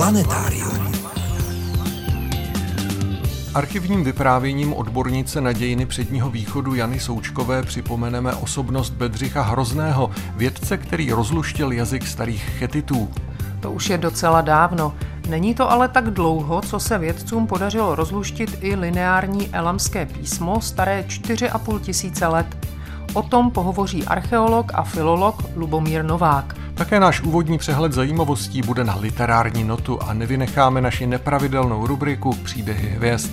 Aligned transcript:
Planetárium. 0.00 0.92
Archivním 3.54 4.04
vyprávěním 4.04 4.74
odbornice 4.74 5.40
na 5.40 5.52
dějiny 5.52 5.86
předního 5.86 6.30
východu 6.30 6.74
Jany 6.74 7.00
Součkové 7.00 7.62
připomeneme 7.62 8.34
osobnost 8.34 8.90
Bedřicha 8.90 9.42
Hrozného, 9.42 10.10
vědce, 10.36 10.76
který 10.78 11.12
rozluštil 11.12 11.72
jazyk 11.72 12.06
starých 12.06 12.42
chetitů. 12.42 13.10
To 13.60 13.72
už 13.72 13.90
je 13.90 13.98
docela 13.98 14.40
dávno. 14.40 14.94
Není 15.28 15.54
to 15.54 15.70
ale 15.70 15.88
tak 15.88 16.10
dlouho, 16.10 16.60
co 16.60 16.80
se 16.80 16.98
vědcům 16.98 17.46
podařilo 17.46 17.94
rozluštit 17.94 18.58
i 18.60 18.76
lineární 18.76 19.48
elamské 19.52 20.06
písmo 20.06 20.60
staré 20.60 21.04
4,5 21.08 21.80
tisíce 21.80 22.26
let. 22.26 22.66
O 23.14 23.22
tom 23.22 23.50
pohovoří 23.50 24.04
archeolog 24.04 24.72
a 24.74 24.82
filolog 24.82 25.44
Lubomír 25.56 26.04
Novák. 26.04 26.59
Také 26.80 27.00
náš 27.00 27.20
úvodní 27.20 27.58
přehled 27.58 27.92
zajímavostí 27.92 28.62
bude 28.62 28.84
na 28.84 28.96
literární 28.96 29.64
notu 29.64 30.02
a 30.02 30.12
nevynecháme 30.12 30.80
naši 30.80 31.06
nepravidelnou 31.06 31.86
rubriku 31.86 32.34
Příběhy 32.34 32.88
hvězd. 32.88 33.30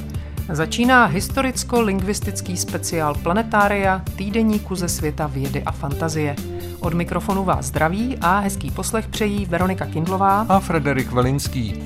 Začíná 0.49 1.05
historicko-lingvistický 1.05 2.57
speciál 2.57 3.15
Planetária 3.15 4.01
týdeníku 4.15 4.75
ze 4.75 4.89
světa 4.89 5.27
vědy 5.27 5.63
a 5.63 5.71
fantazie. 5.71 6.35
Od 6.79 6.93
mikrofonu 6.93 7.43
vás 7.43 7.65
zdraví 7.65 8.17
a 8.21 8.39
hezký 8.39 8.71
poslech 8.71 9.07
přejí 9.07 9.45
Veronika 9.45 9.85
Kindlová 9.85 10.45
a 10.49 10.59
Frederik 10.59 11.11
Velinský. 11.11 11.83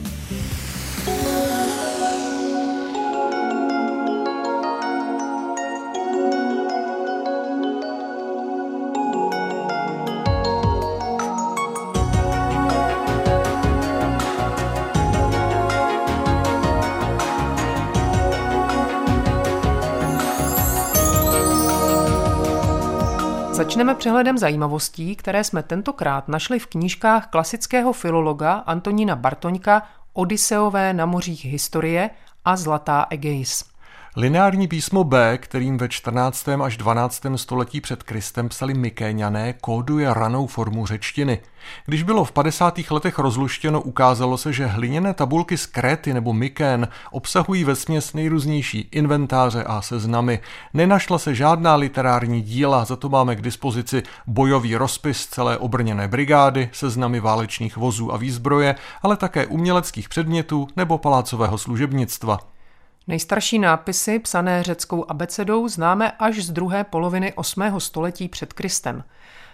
Začneme 23.81 23.95
přehledem 23.95 24.37
zajímavostí, 24.37 25.15
které 25.15 25.43
jsme 25.43 25.63
tentokrát 25.63 26.27
našli 26.27 26.59
v 26.59 26.67
knížkách 26.67 27.27
klasického 27.27 27.93
filologa 27.93 28.53
Antonína 28.53 29.15
Bartoňka 29.15 29.83
Odiseové 30.13 30.93
na 30.93 31.05
mořích 31.05 31.45
historie 31.45 32.09
a 32.45 32.55
Zlatá 32.55 33.07
Egeis. 33.09 33.70
Lineární 34.15 34.67
písmo 34.67 35.03
B, 35.03 35.37
kterým 35.37 35.77
ve 35.77 35.89
14. 35.89 36.49
až 36.49 36.77
12. 36.77 37.21
století 37.35 37.81
před 37.81 38.03
Kristem 38.03 38.49
psali 38.49 38.73
Mykéňané, 38.73 39.53
kóduje 39.53 40.13
ranou 40.13 40.47
formu 40.47 40.85
řečtiny. 40.85 41.39
Když 41.85 42.03
bylo 42.03 42.23
v 42.23 42.31
50. 42.31 42.79
letech 42.91 43.19
rozluštěno, 43.19 43.81
ukázalo 43.81 44.37
se, 44.37 44.53
že 44.53 44.65
hliněné 44.65 45.13
tabulky 45.13 45.57
z 45.57 45.65
Kréty 45.65 46.13
nebo 46.13 46.33
Mykén 46.33 46.87
obsahují 47.11 47.63
vesměs 47.63 48.13
nejrůznější 48.13 48.89
inventáře 48.91 49.63
a 49.63 49.81
seznamy. 49.81 50.39
Nenašla 50.73 51.17
se 51.17 51.35
žádná 51.35 51.75
literární 51.75 52.41
díla, 52.41 52.85
za 52.85 52.95
to 52.95 53.09
máme 53.09 53.35
k 53.35 53.41
dispozici 53.41 54.03
bojový 54.27 54.75
rozpis 54.75 55.27
celé 55.27 55.57
obrněné 55.57 56.07
brigády, 56.07 56.69
seznamy 56.71 57.19
válečných 57.19 57.77
vozů 57.77 58.13
a 58.13 58.17
výzbroje, 58.17 58.75
ale 59.01 59.17
také 59.17 59.45
uměleckých 59.45 60.09
předmětů 60.09 60.67
nebo 60.75 60.97
palácového 60.97 61.57
služebnictva. 61.57 62.50
Nejstarší 63.07 63.59
nápisy, 63.59 64.19
psané 64.19 64.63
řeckou 64.63 65.05
abecedou, 65.09 65.67
známe 65.67 66.11
až 66.11 66.39
z 66.39 66.51
druhé 66.51 66.83
poloviny 66.83 67.33
8. 67.33 67.79
století 67.79 68.29
před 68.29 68.53
Kristem. 68.53 69.03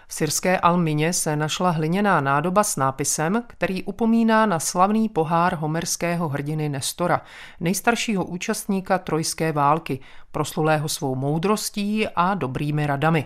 V 0.07 0.13
syrské 0.13 0.59
Almině 0.59 1.13
se 1.13 1.35
našla 1.35 1.69
hliněná 1.69 2.21
nádoba 2.21 2.63
s 2.63 2.75
nápisem, 2.75 3.43
který 3.47 3.83
upomíná 3.83 4.45
na 4.45 4.59
slavný 4.59 5.09
pohár 5.09 5.55
homerského 5.55 6.29
hrdiny 6.29 6.69
Nestora, 6.69 7.21
nejstaršího 7.59 8.25
účastníka 8.25 8.97
trojské 8.97 9.51
války, 9.51 9.99
proslulého 10.31 10.89
svou 10.89 11.15
moudrostí 11.15 12.07
a 12.07 12.33
dobrými 12.33 12.87
radami. 12.87 13.25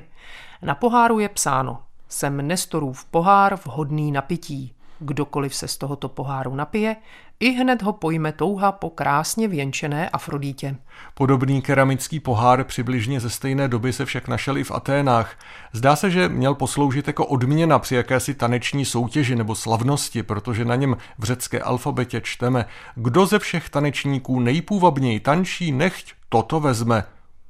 Na 0.62 0.76
poháru 0.76 1.20
je 1.20 1.30
psáno 1.30 1.84
Jsem 2.10 2.48
Nestorův 2.48 3.06
pohár 3.06 3.56
vhodný 3.66 4.12
napití. 4.12 4.74
Kdokoliv 5.00 5.56
se 5.56 5.68
z 5.68 5.78
tohoto 5.78 6.10
poháru 6.10 6.56
napije, 6.56 6.96
i 7.42 7.52
hned 7.52 7.82
ho 7.82 7.94
pojme 7.94 8.32
touha 8.32 8.72
po 8.72 8.90
krásně 8.90 9.48
věnčené 9.48 10.10
Afrodítě. 10.10 10.76
Podobný 11.14 11.62
keramický 11.62 12.20
pohár 12.20 12.64
přibližně 12.64 13.20
ze 13.20 13.30
stejné 13.30 13.68
doby 13.68 13.94
se 13.94 14.06
však 14.06 14.28
našel 14.28 14.58
i 14.58 14.64
v 14.64 14.72
Aténách. 14.72 15.36
Zdá 15.74 15.96
se, 15.96 16.12
že 16.12 16.30
měl 16.30 16.56
posloužit 16.56 17.08
jako 17.08 17.26
odměna 17.26 17.80
při 17.80 17.96
jakési 17.96 18.34
taneční 18.34 18.86
soutěži 18.86 19.36
nebo 19.36 19.56
slavnosti, 19.56 20.24
protože 20.24 20.66
na 20.66 20.76
něm 20.76 20.98
v 21.20 21.24
řecké 21.24 21.60
alfabetě 21.60 22.22
čteme, 22.22 22.66
kdo 22.96 23.26
ze 23.26 23.40
všech 23.40 23.70
tanečníků 23.70 24.40
nejpůvabněji 24.40 25.20
tančí, 25.20 25.72
nechť 25.72 26.14
toto 26.30 26.60
vezme. 26.60 27.04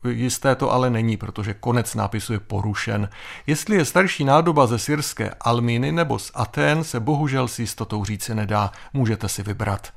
Jisté 0.09 0.55
to 0.55 0.71
ale 0.71 0.89
není, 0.89 1.17
protože 1.17 1.53
konec 1.53 1.95
nápisu 1.95 2.33
je 2.33 2.39
porušen. 2.39 3.09
Jestli 3.47 3.75
je 3.75 3.85
starší 3.85 4.23
nádoba 4.23 4.67
ze 4.67 4.79
syrské 4.79 5.33
Almíny 5.41 5.91
nebo 5.91 6.19
z 6.19 6.31
Atén, 6.33 6.83
se 6.83 6.99
bohužel 6.99 7.47
s 7.47 7.59
jistotou 7.59 8.05
říci 8.05 8.35
nedá. 8.35 8.71
Můžete 8.93 9.29
si 9.29 9.43
vybrat. 9.43 9.87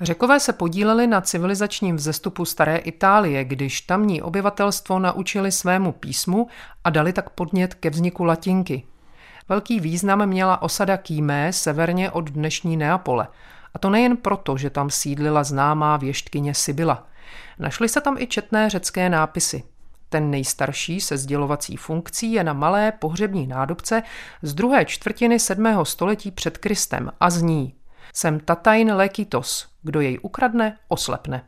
Řekové 0.00 0.40
se 0.40 0.52
podíleli 0.52 1.06
na 1.06 1.20
civilizačním 1.20 1.96
vzestupu 1.96 2.44
staré 2.44 2.76
Itálie, 2.76 3.44
když 3.44 3.80
tamní 3.80 4.22
obyvatelstvo 4.22 4.98
naučili 4.98 5.52
svému 5.52 5.92
písmu 5.92 6.48
a 6.84 6.90
dali 6.90 7.12
tak 7.12 7.30
podnět 7.30 7.74
ke 7.74 7.90
vzniku 7.90 8.24
latinky. 8.24 8.82
Velký 9.48 9.80
význam 9.80 10.26
měla 10.26 10.62
osada 10.62 10.96
Kýmé 10.96 11.52
severně 11.52 12.10
od 12.10 12.30
dnešní 12.30 12.76
Neapole. 12.76 13.28
A 13.74 13.78
to 13.78 13.90
nejen 13.90 14.16
proto, 14.16 14.56
že 14.56 14.70
tam 14.70 14.90
sídlila 14.90 15.44
známá 15.44 15.96
věštkyně 15.96 16.54
Sibyla– 16.54 17.06
Našly 17.58 17.88
se 17.88 18.00
tam 18.00 18.18
i 18.18 18.26
četné 18.26 18.70
řecké 18.70 19.08
nápisy. 19.08 19.62
Ten 20.08 20.30
nejstarší 20.30 21.00
se 21.00 21.16
sdělovací 21.16 21.76
funkcí 21.76 22.32
je 22.32 22.44
na 22.44 22.52
malé 22.52 22.92
pohřební 22.92 23.46
nádobce 23.46 24.02
z 24.42 24.54
druhé 24.54 24.84
čtvrtiny 24.84 25.38
7. 25.38 25.84
století 25.84 26.30
před 26.30 26.58
Kristem 26.58 27.12
a 27.20 27.30
zní 27.30 27.74
Jsem 28.14 28.40
tatajn 28.40 28.92
lekitos, 28.92 29.68
kdo 29.82 30.00
jej 30.00 30.18
ukradne, 30.22 30.78
oslepne. 30.88 31.44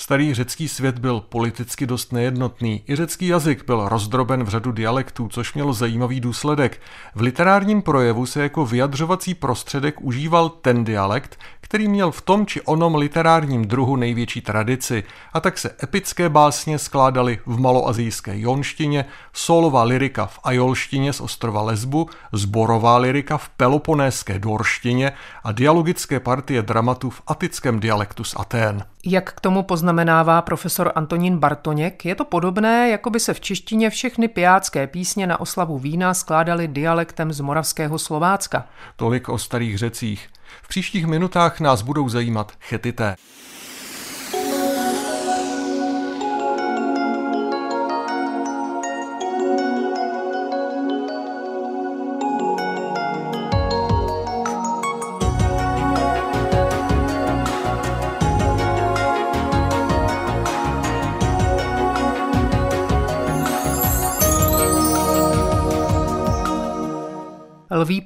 Starý 0.00 0.34
řecký 0.34 0.68
svět 0.68 0.98
byl 0.98 1.20
politicky 1.20 1.86
dost 1.86 2.12
nejednotný. 2.12 2.82
I 2.88 2.96
řecký 2.96 3.26
jazyk 3.26 3.66
byl 3.66 3.88
rozdroben 3.88 4.44
v 4.44 4.48
řadu 4.48 4.72
dialektů, 4.72 5.28
což 5.28 5.54
mělo 5.54 5.72
zajímavý 5.72 6.20
důsledek. 6.20 6.80
V 7.14 7.20
literárním 7.20 7.82
projevu 7.82 8.26
se 8.26 8.42
jako 8.42 8.66
vyjadřovací 8.66 9.34
prostředek 9.34 10.00
užíval 10.00 10.48
ten 10.48 10.84
dialekt, 10.84 11.38
který 11.60 11.88
měl 11.88 12.10
v 12.10 12.20
tom 12.20 12.46
či 12.46 12.60
onom 12.60 12.94
literárním 12.94 13.64
druhu 13.64 13.96
největší 13.96 14.40
tradici. 14.40 15.04
A 15.32 15.40
tak 15.40 15.58
se 15.58 15.70
epické 15.82 16.28
básně 16.28 16.78
skládaly 16.78 17.38
v 17.46 17.60
maloazijské 17.60 18.38
jonštině, 18.38 19.04
solová 19.32 19.82
lyrika 19.82 20.26
v 20.26 20.38
ajolštině 20.44 21.12
z 21.12 21.20
ostrova 21.20 21.62
Lesbu, 21.62 22.08
zborová 22.32 22.96
lyrika 22.96 23.38
v 23.38 23.48
peloponéské 23.48 24.38
dorštině 24.38 25.12
a 25.44 25.52
dialogické 25.52 26.20
partie 26.20 26.62
dramatu 26.62 27.10
v 27.10 27.22
atickém 27.26 27.80
dialektu 27.80 28.24
z 28.24 28.34
Atén. 28.36 28.84
Jak 29.06 29.32
k 29.32 29.40
tomu 29.40 29.62
poznamenává 29.62 30.42
profesor 30.42 30.92
Antonín 30.94 31.38
Bartoněk, 31.38 32.04
je 32.04 32.14
to 32.14 32.24
podobné, 32.24 32.88
jako 32.88 33.10
by 33.10 33.20
se 33.20 33.34
v 33.34 33.40
češtině 33.40 33.90
všechny 33.90 34.28
pijácké 34.28 34.86
písně 34.86 35.26
na 35.26 35.40
oslavu 35.40 35.78
vína 35.78 36.14
skládaly 36.14 36.68
dialektem 36.68 37.32
z 37.32 37.40
moravského 37.40 37.98
Slovácka. 37.98 38.66
Tolik 38.96 39.28
o 39.28 39.38
starých 39.38 39.78
řecích. 39.78 40.28
V 40.62 40.68
příštích 40.68 41.06
minutách 41.06 41.60
nás 41.60 41.82
budou 41.82 42.08
zajímat 42.08 42.52
chetité. 42.60 43.16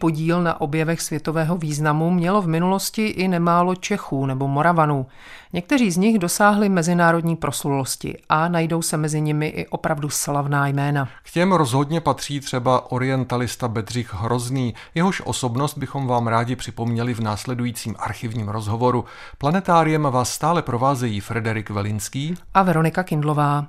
Podíl 0.04 0.42
na 0.42 0.60
objevech 0.60 1.02
světového 1.02 1.56
významu 1.56 2.10
mělo 2.10 2.42
v 2.42 2.48
minulosti 2.48 3.06
i 3.06 3.28
nemálo 3.28 3.74
Čechů 3.74 4.26
nebo 4.26 4.48
Moravanů. 4.48 5.06
Někteří 5.52 5.90
z 5.90 5.96
nich 5.96 6.18
dosáhli 6.18 6.68
mezinárodní 6.68 7.36
proslulosti 7.36 8.18
a 8.28 8.48
najdou 8.48 8.82
se 8.82 8.96
mezi 8.96 9.20
nimi 9.20 9.46
i 9.46 9.66
opravdu 9.66 10.08
slavná 10.10 10.66
jména. 10.66 11.08
K 11.22 11.30
těm 11.30 11.52
rozhodně 11.52 12.00
patří 12.00 12.40
třeba 12.40 12.92
orientalista 12.92 13.68
Bedřich 13.68 14.14
Hrozný, 14.14 14.74
jehož 14.94 15.22
osobnost 15.24 15.78
bychom 15.78 16.06
vám 16.06 16.26
rádi 16.26 16.56
připomněli 16.56 17.14
v 17.14 17.20
následujícím 17.20 17.94
archivním 17.98 18.48
rozhovoru. 18.48 19.04
Planetáriem 19.38 20.02
vás 20.02 20.30
stále 20.30 20.62
provázejí 20.62 21.20
Frederik 21.20 21.70
Velinský 21.70 22.34
a 22.54 22.62
Veronika 22.62 23.02
Kindlová. 23.02 23.66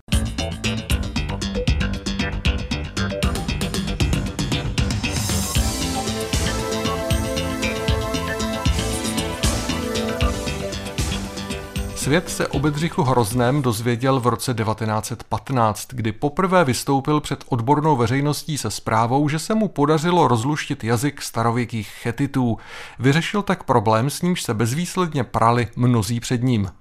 Svět 12.05 12.29
se 12.29 12.47
o 12.47 12.59
Bedřichu 12.59 13.03
Hrozném 13.03 13.61
dozvěděl 13.61 14.19
v 14.19 14.27
roce 14.27 14.53
1915, 14.53 15.87
kdy 15.93 16.11
poprvé 16.11 16.63
vystoupil 16.65 17.21
před 17.21 17.43
odbornou 17.49 17.95
veřejností 17.95 18.57
se 18.57 18.71
zprávou, 18.71 19.29
že 19.29 19.39
se 19.39 19.55
mu 19.55 19.67
podařilo 19.67 20.27
rozluštit 20.27 20.83
jazyk 20.83 21.21
starověkých 21.21 21.87
chetitů. 21.87 22.57
Vyřešil 22.99 23.41
tak 23.41 23.63
problém, 23.63 24.09
s 24.09 24.21
nímž 24.21 24.43
se 24.43 24.53
bezvýsledně 24.53 25.23
prali 25.23 25.67
mnozí 25.75 26.19
před 26.19 26.43
ním. 26.43 26.71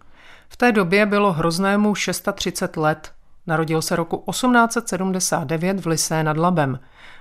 V 0.48 0.56
té 0.56 0.72
době 0.72 1.06
bylo 1.06 1.32
Hroznému 1.32 1.94
630 1.94 2.76
let. 2.76 3.12
Narodil 3.46 3.82
se 3.82 3.96
roku 3.96 4.24
1879 4.30 5.80
v 5.80 5.86
Lisé 5.86 6.22
nad 6.22 6.36
Labem. 6.36 6.80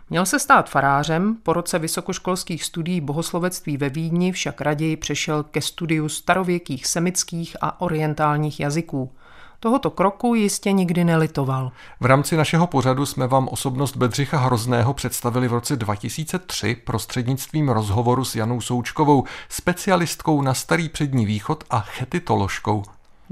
Měl 0.09 0.25
se 0.25 0.39
stát 0.39 0.69
farářem, 0.69 1.37
po 1.43 1.53
roce 1.53 1.79
vysokoškolských 1.79 2.63
studií 2.63 3.01
bohoslovectví 3.01 3.77
ve 3.77 3.89
Vídni 3.89 4.31
však 4.31 4.61
raději 4.61 4.97
přešel 4.97 5.43
ke 5.43 5.61
studiu 5.61 6.09
starověkých 6.09 6.87
semických 6.87 7.57
a 7.61 7.81
orientálních 7.81 8.59
jazyků. 8.59 9.11
Tohoto 9.59 9.91
kroku 9.91 10.35
jistě 10.35 10.71
nikdy 10.71 11.03
nelitoval. 11.03 11.71
V 11.99 12.05
rámci 12.05 12.37
našeho 12.37 12.67
pořadu 12.67 13.05
jsme 13.05 13.27
vám 13.27 13.47
osobnost 13.47 13.97
Bedřicha 13.97 14.37
Hrozného 14.37 14.93
představili 14.93 15.47
v 15.47 15.53
roce 15.53 15.75
2003 15.75 16.75
prostřednictvím 16.75 17.69
rozhovoru 17.69 18.25
s 18.25 18.35
Janou 18.35 18.61
Součkovou, 18.61 19.23
specialistkou 19.49 20.41
na 20.41 20.53
starý 20.53 20.89
přední 20.89 21.25
východ 21.25 21.63
a 21.69 21.79
chetitoložkou. 21.79 22.83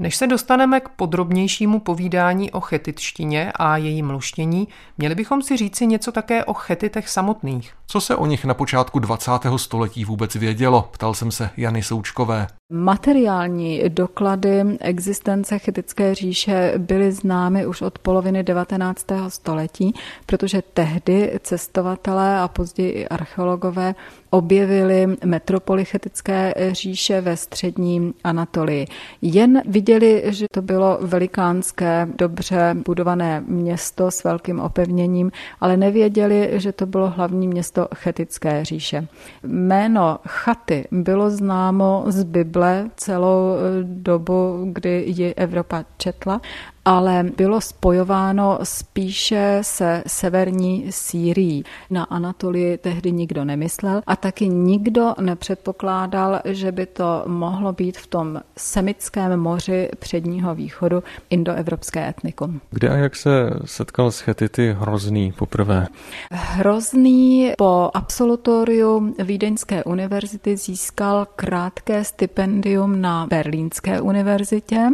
Než 0.02 0.16
se 0.16 0.26
dostaneme 0.26 0.80
k 0.80 0.88
podrobnějšímu 0.88 1.80
povídání 1.80 2.50
o 2.50 2.60
chetitštině 2.60 3.52
a 3.56 3.76
jejím 3.76 4.10
luštění, 4.10 4.68
měli 4.98 5.14
bychom 5.14 5.42
si 5.42 5.56
říci 5.56 5.86
něco 5.86 6.12
také 6.12 6.44
o 6.44 6.54
chetitech 6.54 7.08
samotných. 7.08 7.72
Co 7.86 8.00
se 8.00 8.16
o 8.16 8.26
nich 8.26 8.44
na 8.44 8.54
počátku 8.54 8.98
20. 8.98 9.30
století 9.56 10.04
vůbec 10.04 10.34
vědělo, 10.34 10.88
ptal 10.92 11.14
jsem 11.14 11.30
se 11.30 11.50
Jany 11.56 11.82
Součkové. 11.82 12.46
Materiální 12.74 13.82
doklady 13.88 14.62
existence 14.80 15.58
chytické 15.58 16.14
říše 16.14 16.74
byly 16.78 17.12
známy 17.12 17.66
už 17.66 17.82
od 17.82 17.98
poloviny 17.98 18.42
19. 18.42 19.06
století, 19.28 19.94
protože 20.26 20.62
tehdy 20.74 21.38
cestovatelé 21.42 22.38
a 22.38 22.48
později 22.48 22.90
i 22.90 23.08
archeologové 23.08 23.94
objevili 24.30 25.16
metropoly 25.24 25.84
chytické 25.84 26.54
říše 26.72 27.20
ve 27.20 27.36
střední 27.36 28.14
Anatolii. 28.24 28.86
Jen 29.22 29.62
viděli, 29.66 30.22
že 30.26 30.46
to 30.52 30.62
bylo 30.62 30.98
velikánské, 31.00 32.08
dobře 32.18 32.76
budované 32.86 33.44
město 33.46 34.10
s 34.10 34.24
velkým 34.24 34.60
opevněním, 34.60 35.32
ale 35.60 35.76
nevěděli, 35.76 36.50
že 36.52 36.72
to 36.72 36.86
bylo 36.86 37.10
hlavní 37.10 37.48
město 37.48 37.88
chetické 37.94 38.64
říše. 38.64 39.06
Jméno 39.42 40.18
chaty 40.26 40.88
bylo 40.90 41.30
známo 41.30 42.04
z 42.06 42.24
Bible 42.24 42.61
celou 42.96 43.56
dobu, 43.82 44.68
kdy 44.72 45.04
ji 45.06 45.34
Evropa 45.34 45.84
četla 45.96 46.40
ale 46.84 47.24
bylo 47.36 47.60
spojováno 47.60 48.58
spíše 48.62 49.58
se 49.62 50.02
severní 50.06 50.86
Sýrií. 50.90 51.64
Na 51.90 52.04
Anatolii 52.04 52.78
tehdy 52.78 53.12
nikdo 53.12 53.44
nemyslel 53.44 54.02
a 54.06 54.16
taky 54.16 54.48
nikdo 54.48 55.14
nepředpokládal, 55.20 56.40
že 56.44 56.72
by 56.72 56.86
to 56.86 57.24
mohlo 57.26 57.72
být 57.72 57.98
v 57.98 58.06
tom 58.06 58.40
semickém 58.56 59.40
moři 59.40 59.88
předního 59.98 60.54
východu 60.54 61.02
indoevropské 61.30 62.08
etnikum. 62.08 62.60
Kde 62.70 62.88
a 62.88 62.96
jak 62.96 63.16
se 63.16 63.50
setkal 63.64 64.10
s 64.10 64.20
Chetity 64.20 64.76
Hrozný 64.78 65.32
poprvé? 65.32 65.86
Hrozný 66.30 67.52
po 67.58 67.90
absolutoriu 67.94 69.14
Vídeňské 69.24 69.84
univerzity 69.84 70.56
získal 70.56 71.26
krátké 71.36 72.04
stipendium 72.04 73.00
na 73.00 73.26
Berlínské 73.26 74.00
univerzitě 74.00 74.88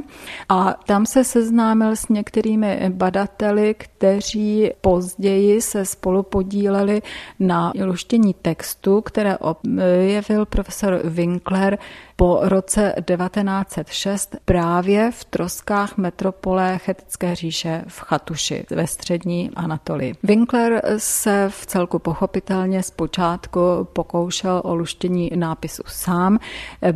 a 0.48 0.74
tam 0.86 1.06
se 1.06 1.24
seznámil 1.24 1.77
seznámil 1.78 1.96
s 1.96 2.08
některými 2.08 2.90
badateli, 2.90 3.74
kteří 3.74 4.70
později 4.80 5.60
se 5.60 5.84
spolu 5.84 6.22
podíleli 6.22 7.02
na 7.40 7.72
luštění 7.84 8.34
textu, 8.34 9.00
které 9.00 9.38
objevil 9.38 10.46
profesor 10.46 11.00
Winkler 11.04 11.78
po 12.18 12.40
roce 12.42 12.94
1906 13.16 14.36
právě 14.44 15.10
v 15.10 15.24
troskách 15.24 15.96
metropole 15.96 16.78
Chetické 16.78 17.34
říše 17.34 17.84
v 17.88 18.00
Chatuši 18.00 18.64
ve 18.70 18.86
střední 18.86 19.50
Anatolii. 19.56 20.14
Winkler 20.22 20.82
se 20.96 21.46
v 21.48 21.66
celku 21.66 21.98
pochopitelně 21.98 22.82
zpočátku 22.82 23.60
pokoušel 23.92 24.62
o 24.64 24.74
luštění 24.74 25.30
nápisu 25.34 25.82
sám. 25.86 26.38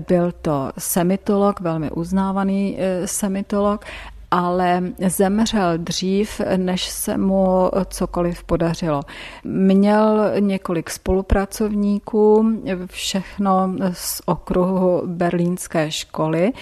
Byl 0.08 0.32
to 0.32 0.72
semitolog, 0.78 1.60
velmi 1.60 1.90
uznávaný 1.90 2.76
eh, 2.78 3.06
semitolog 3.06 3.84
ale 4.32 4.82
zemřel 5.06 5.78
dřív, 5.78 6.40
než 6.56 6.88
se 6.88 7.16
mu 7.16 7.70
cokoliv 7.86 8.44
podařilo. 8.44 9.00
Měl 9.44 10.30
několik 10.40 10.90
spolupracovníků, 10.90 12.52
všechno 12.86 13.74
z 13.92 14.22
okruhu 14.26 15.02
berlínské 15.06 15.90
školy 15.90 16.52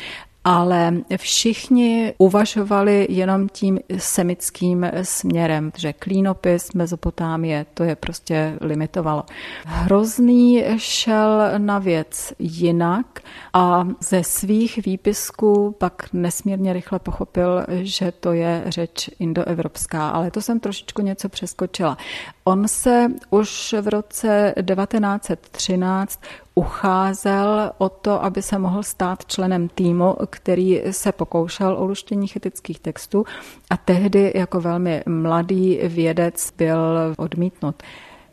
ale 0.45 0.95
všichni 1.17 2.15
uvažovali 2.19 3.07
jenom 3.11 3.49
tím 3.49 3.79
semickým 3.99 4.91
směrem, 5.03 5.73
že 5.77 5.93
klínopis 5.93 6.73
Mezopotámie 6.73 7.67
to 7.75 7.85
je 7.85 7.97
prostě 7.97 8.57
limitovalo. 8.61 9.25
Hrozný 9.67 10.65
šel 10.77 11.43
na 11.59 11.79
věc 11.79 12.33
jinak 12.39 13.21
a 13.53 13.89
ze 14.01 14.25
svých 14.25 14.85
výpisků 14.85 15.75
pak 15.79 16.09
nesmírně 16.13 16.73
rychle 16.73 16.99
pochopil, 16.99 17.65
že 17.69 18.13
to 18.13 18.33
je 18.33 18.63
řeč 18.67 19.11
indoevropská, 19.19 20.09
ale 20.09 20.31
to 20.31 20.43
jsem 20.43 20.61
trošičku 20.61 21.03
něco 21.03 21.29
přeskočila. 21.29 21.99
On 22.45 22.69
se 22.69 23.07
už 23.31 23.75
v 23.81 23.89
roce 23.89 24.55
1913 24.75 26.21
ucházel 26.55 27.73
o 27.79 27.89
to, 27.89 28.25
aby 28.25 28.43
se 28.43 28.59
mohl 28.59 28.83
stát 28.83 29.27
členem 29.27 29.69
týmu, 29.69 30.17
který 30.31 30.83
se 30.91 31.13
pokoušel 31.13 31.77
o 31.79 31.87
luštění 31.87 32.27
chytických 32.27 32.81
textů 32.81 33.25
a 33.71 33.77
tehdy 33.77 34.33
jako 34.35 34.61
velmi 34.61 35.03
mladý 35.07 35.81
vědec 35.83 36.53
byl 36.59 36.79
odmítnut. 37.17 37.83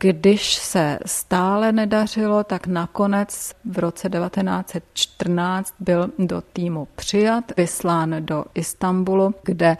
Když 0.00 0.54
se 0.54 0.98
stále 1.06 1.72
nedařilo, 1.72 2.44
tak 2.44 2.66
nakonec 2.66 3.52
v 3.64 3.78
roce 3.78 4.08
1914 4.08 5.74
byl 5.80 6.10
do 6.18 6.42
týmu 6.52 6.88
přijat, 6.96 7.44
vyslán 7.56 8.16
do 8.20 8.44
Istanbulu, 8.54 9.34
kde 9.42 9.76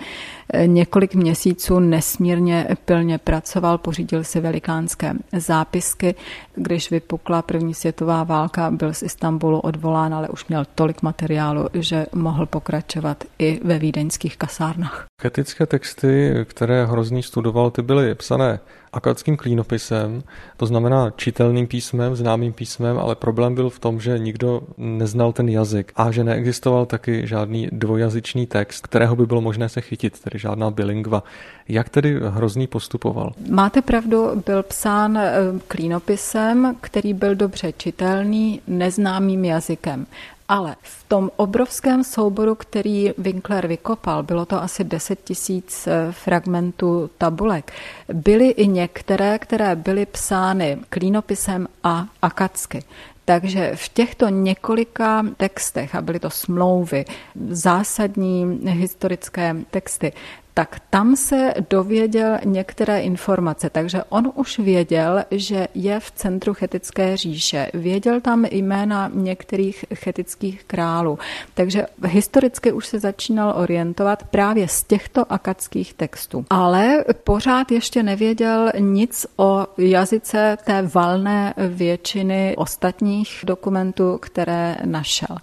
eh, 0.53 0.67
několik 0.67 1.15
měsíců 1.15 1.79
nesmírně 1.79 2.69
pilně 2.85 3.19
pracoval, 3.19 3.79
pořídil 3.79 4.25
si 4.25 4.41
velikánské 4.41 5.13
zápisky. 5.37 6.15
Když 6.55 6.91
vypukla 6.91 7.43
první 7.43 7.75
světová 7.75 8.25
válka, 8.25 8.71
byl 8.71 8.95
z 8.95 9.03
Istanbulu 9.03 9.61
odvolán, 9.61 10.15
ale 10.15 10.29
už 10.29 10.47
měl 10.47 10.65
tolik 10.75 11.03
materiálu, 11.03 11.67
že 11.75 12.07
mohl 12.13 12.47
pokračovat 12.47 13.25
i 13.39 13.61
ve 13.65 13.79
vídeňských 13.79 14.37
kasárnách. 14.37 15.07
Chetické 15.23 15.67
texty, 15.67 16.35
které 16.45 16.87
Hrozný 16.87 17.23
studoval, 17.23 17.71
ty 17.71 17.83
byly 17.83 18.15
psané 18.15 18.61
akadským 18.93 19.37
klínopisem, 19.37 20.23
to 20.57 20.67
znamená 20.67 21.11
čitelným 21.17 21.67
písmem, 21.67 22.17
známým 22.17 22.53
písmem, 22.53 22.99
ale 22.99 23.15
problém 23.15 23.55
byl 23.55 23.71
v 23.71 23.79
tom, 23.79 24.01
že 24.01 24.19
nikdo 24.19 24.63
neznal 24.77 25.33
ten 25.33 25.49
jazyk 25.49 25.93
a 25.97 26.11
že 26.11 26.25
neexistoval 26.25 26.87
taky 26.87 27.27
žádný 27.27 27.69
dvojazyčný 27.73 28.47
text, 28.47 28.87
kterého 28.87 29.17
by 29.17 29.27
bylo 29.27 29.41
možné 29.41 29.69
se 29.69 29.81
chytit, 29.81 30.21
tedy 30.21 30.39
žádná 30.39 30.71
bilingva. 30.71 31.23
Jak 31.69 31.89
tedy 31.89 32.21
Hrozný 32.29 32.67
postupoval? 32.67 33.33
Máte 33.51 33.83
pravdu, 33.83 34.43
byl 34.47 34.63
psán 34.63 35.17
eh, 35.17 35.33
klínopisem, 35.69 36.77
který 36.81 37.15
byl 37.15 37.35
dobře 37.35 37.73
čitelný, 37.73 38.61
neznámým 38.67 39.45
jazykem. 39.45 40.07
Ale 40.49 40.77
v 40.83 41.05
tom 41.09 41.31
obrovském 41.37 42.05
souboru, 42.05 42.55
který 42.55 43.13
Winkler 43.19 43.67
vykopal, 43.67 44.23
bylo 44.23 44.47
to 44.47 44.63
asi 44.63 44.85
10 44.85 45.25
tisíc 45.25 45.87
eh, 45.87 46.13
fragmentů 46.13 47.11
tabulek, 47.19 47.73
byly 48.13 48.49
i 48.49 48.67
některé, 48.67 49.39
které 49.39 49.77
byly 49.77 50.07
psány 50.07 50.79
klínopisem 50.89 51.69
a 51.85 52.07
akacky. 52.23 52.83
Takže 53.25 53.73
v 53.75 53.89
těchto 53.89 54.29
několika 54.29 55.27
textech, 55.37 55.95
a 55.95 56.01
byly 56.03 56.21
to 56.21 56.31
smlouvy, 56.31 57.05
zásadní 57.51 58.61
historické 58.65 59.57
texty, 59.71 60.13
tak 60.59 60.81
tam 60.91 61.17
se 61.17 61.55
dověděl 61.71 62.39
některé 62.45 63.01
informace. 63.01 63.71
Takže 63.71 64.03
on 64.09 64.33
už 64.35 64.59
věděl, 64.59 65.25
že 65.31 65.69
je 65.75 66.01
v 66.01 66.11
centru 66.11 66.55
chetické 66.55 67.17
říše. 67.17 67.71
Věděl 67.75 68.21
tam 68.21 68.45
jména 68.51 69.11
některých 69.15 69.85
chetických 69.95 70.65
králů. 70.65 71.19
Takže 71.55 71.87
historicky 72.05 72.73
už 72.73 72.87
se 72.87 72.99
začínal 72.99 73.55
orientovat 73.57 74.23
právě 74.23 74.69
z 74.69 74.83
těchto 74.83 75.33
akadských 75.33 75.95
textů. 75.95 76.45
Ale 76.51 77.05
pořád 77.25 77.71
ještě 77.73 78.03
nevěděl 78.03 78.71
nic 78.79 79.27
o 79.37 79.67
jazyce 79.79 80.59
té 80.65 80.83
valné 80.83 81.55
většiny 81.57 82.55
ostatních 82.57 83.45
dokumentů, 83.47 84.19
které 84.23 84.77
našel. 84.85 85.37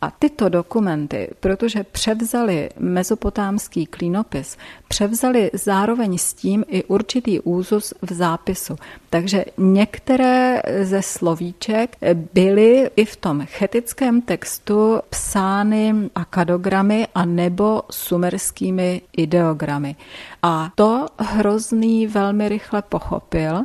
A 0.00 0.10
tyto 0.10 0.48
dokumenty, 0.48 1.30
protože 1.40 1.84
převzali 1.84 2.70
mezopotámský 2.78 3.86
klínopis, 3.86 4.56
převzali 4.90 5.50
zároveň 5.54 6.18
s 6.18 6.34
tím 6.34 6.64
i 6.68 6.84
určitý 6.84 7.40
úzus 7.40 7.94
v 8.02 8.12
zápisu. 8.12 8.76
Takže 9.10 9.44
některé 9.58 10.62
ze 10.82 11.02
slovíček 11.02 11.96
byly 12.34 12.90
i 12.96 13.04
v 13.04 13.16
tom 13.16 13.46
chetickém 13.46 14.20
textu 14.20 15.00
psány 15.10 15.94
akadogramy 16.14 17.08
a 17.14 17.24
nebo 17.24 17.82
sumerskými 17.90 19.02
ideogramy. 19.16 19.96
A 20.42 20.70
to 20.74 21.06
hrozný 21.18 22.06
velmi 22.06 22.48
rychle 22.48 22.82
pochopil. 22.82 23.62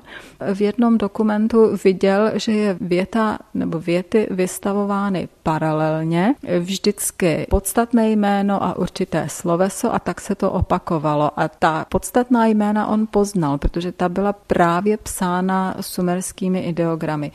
V 0.53 0.61
jednom 0.61 0.97
dokumentu 0.97 1.77
viděl, 1.83 2.31
že 2.35 2.51
je 2.51 2.77
věta 2.81 3.39
nebo 3.53 3.79
věty 3.79 4.27
vystavovány 4.31 5.27
paralelně, 5.43 6.35
vždycky 6.59 7.47
podstatné 7.49 8.09
jméno 8.09 8.63
a 8.63 8.77
určité 8.77 9.25
sloveso 9.29 9.93
a 9.93 9.99
tak 9.99 10.21
se 10.21 10.35
to 10.35 10.51
opakovalo. 10.51 11.14
A 11.35 11.47
ta 11.47 11.85
podstatná 11.89 12.45
jména 12.45 12.87
on 12.87 13.07
poznal, 13.11 13.57
protože 13.57 13.91
ta 13.91 14.09
byla 14.09 14.33
právě 14.33 14.97
psána 14.97 15.75
sumerskými 15.81 16.59
ideogramy. 16.59 17.31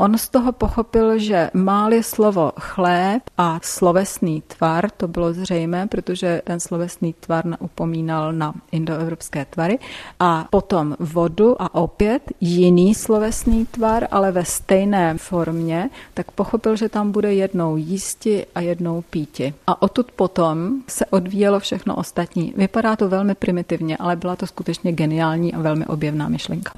On 0.00 0.18
z 0.18 0.28
toho 0.28 0.52
pochopil, 0.52 1.18
že 1.18 1.50
máli 1.54 2.02
slovo 2.02 2.52
chléb 2.56 3.22
a 3.38 3.60
slovesný 3.62 4.42
tvar, 4.46 4.90
to 4.90 5.08
bylo 5.08 5.32
zřejmé, 5.32 5.86
protože 5.86 6.42
ten 6.44 6.60
slovesný 6.60 7.12
tvar 7.12 7.44
upomínal 7.58 8.32
na 8.32 8.54
indoevropské 8.72 9.44
tvary, 9.44 9.78
a 10.20 10.46
potom 10.50 10.96
vodu 11.00 11.62
a 11.62 11.74
opět 11.74 12.22
jiný 12.40 12.94
slovesný 12.94 13.66
tvar, 13.66 14.08
ale 14.10 14.32
ve 14.32 14.44
stejné 14.44 15.18
formě, 15.18 15.90
tak 16.14 16.30
pochopil, 16.30 16.76
že 16.76 16.88
tam 16.88 17.12
bude 17.12 17.34
jednou 17.34 17.76
jísti 17.76 18.46
a 18.54 18.60
jednou 18.60 19.02
píti. 19.02 19.54
A 19.66 19.82
odtud 19.82 20.12
potom 20.12 20.72
se 20.88 21.06
odvíjelo 21.06 21.60
všechno 21.60 21.96
ostatní. 21.96 22.54
Vypadá 22.56 22.96
to 22.96 23.08
velmi 23.08 23.34
primitivně, 23.34 23.96
ale 23.96 24.16
byla 24.16 24.36
to 24.36 24.46
skutečně 24.46 24.92
geniální 24.92 25.54
a 25.54 25.60
velmi 25.60 25.86
objevná 25.86 26.28
myšlenka. 26.28 26.72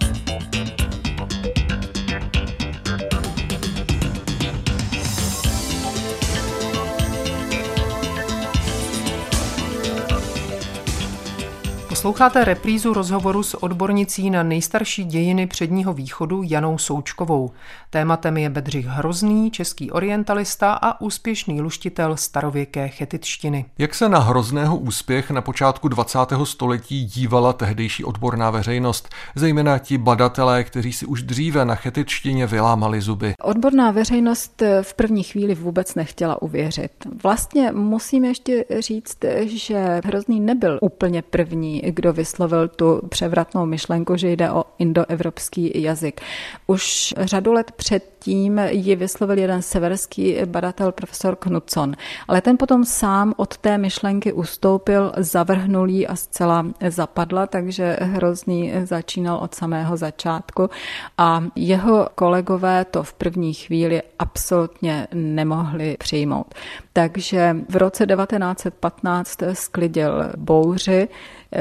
Posloucháte 12.03 12.45
reprízu 12.45 12.93
rozhovoru 12.93 13.43
s 13.43 13.63
odbornicí 13.63 14.31
na 14.31 14.43
nejstarší 14.43 15.05
dějiny 15.05 15.47
předního 15.47 15.93
východu 15.93 16.43
Janou 16.45 16.79
Součkovou. 16.79 17.51
Tématem 17.91 18.37
je 18.37 18.51
Bedřich 18.51 18.87
Hrozný, 18.87 19.51
český 19.51 19.91
orientalista 19.91 20.73
a 20.73 21.01
úspěšný 21.01 21.61
luštitel 21.61 22.17
starověké 22.17 22.89
chetitštiny. 22.89 23.65
Jak 23.79 23.95
se 23.95 24.09
na 24.09 24.19
Hrozného 24.19 24.77
úspěch 24.77 25.31
na 25.31 25.41
počátku 25.41 25.89
20. 25.89 26.19
století 26.45 27.05
dívala 27.05 27.53
tehdejší 27.53 28.05
odborná 28.05 28.51
veřejnost, 28.51 29.09
zejména 29.35 29.79
ti 29.79 29.99
badatelé, 29.99 30.65
kteří 30.65 30.93
si 30.93 31.07
už 31.07 31.23
dříve 31.23 31.65
na 31.65 31.75
chetitštině 31.75 32.47
vylámali 32.47 33.01
zuby? 33.01 33.35
Odborná 33.43 33.91
veřejnost 33.91 34.63
v 34.83 34.95
první 34.95 35.23
chvíli 35.23 35.55
vůbec 35.55 35.95
nechtěla 35.95 36.43
uvěřit. 36.43 36.93
Vlastně 37.23 37.73
musím 37.73 38.25
ještě 38.25 38.65
říct, 38.79 39.19
že 39.43 40.01
Hrozný 40.05 40.41
nebyl 40.41 40.79
úplně 40.83 41.23
první, 41.23 41.92
kdo 41.93 42.13
vyslovil 42.13 42.69
tu 42.69 43.01
převratnou 43.09 43.67
myšlenku, 43.67 44.17
že 44.17 44.31
jde 44.31 44.51
o 44.51 44.65
indoevropský 44.79 45.83
jazyk. 45.83 46.21
Už 46.67 47.15
řadu 47.19 47.53
let 47.53 47.73
předtím 47.73 48.61
ji 48.69 48.97
vyslovil 48.97 49.39
jeden 49.39 49.63
severský 49.63 50.37
badatel 50.45 50.93
profesor 50.93 51.37
Knudson, 51.37 51.95
ale 52.29 52.41
ten 52.41 52.57
potom 52.59 52.85
sám 52.85 53.35
od 53.37 53.57
té 53.57 53.79
myšlenky 53.79 54.33
ustoupil, 54.33 55.13
zavrhnul 55.17 55.91
ji 55.91 56.07
a 56.07 56.17
zcela 56.17 56.67
zapadla, 56.89 57.47
takže 57.47 57.97
hrozný 58.01 58.73
začínal 58.85 59.37
od 59.37 59.55
samého 59.55 59.97
začátku 59.97 60.71
a 61.19 61.45
jeho 61.57 62.09
kolegové 62.15 62.85
to 62.85 63.03
v 63.03 63.13
první 63.13 63.55
chvíli 63.55 64.03
absolutně 64.19 65.09
nemohli 65.15 65.97
přijmout. 65.99 66.55
Takže 66.93 67.57
v 67.69 67.77
roce 67.77 68.07
1915 68.07 69.39
sklidil 69.53 70.25
bouři, 70.37 71.09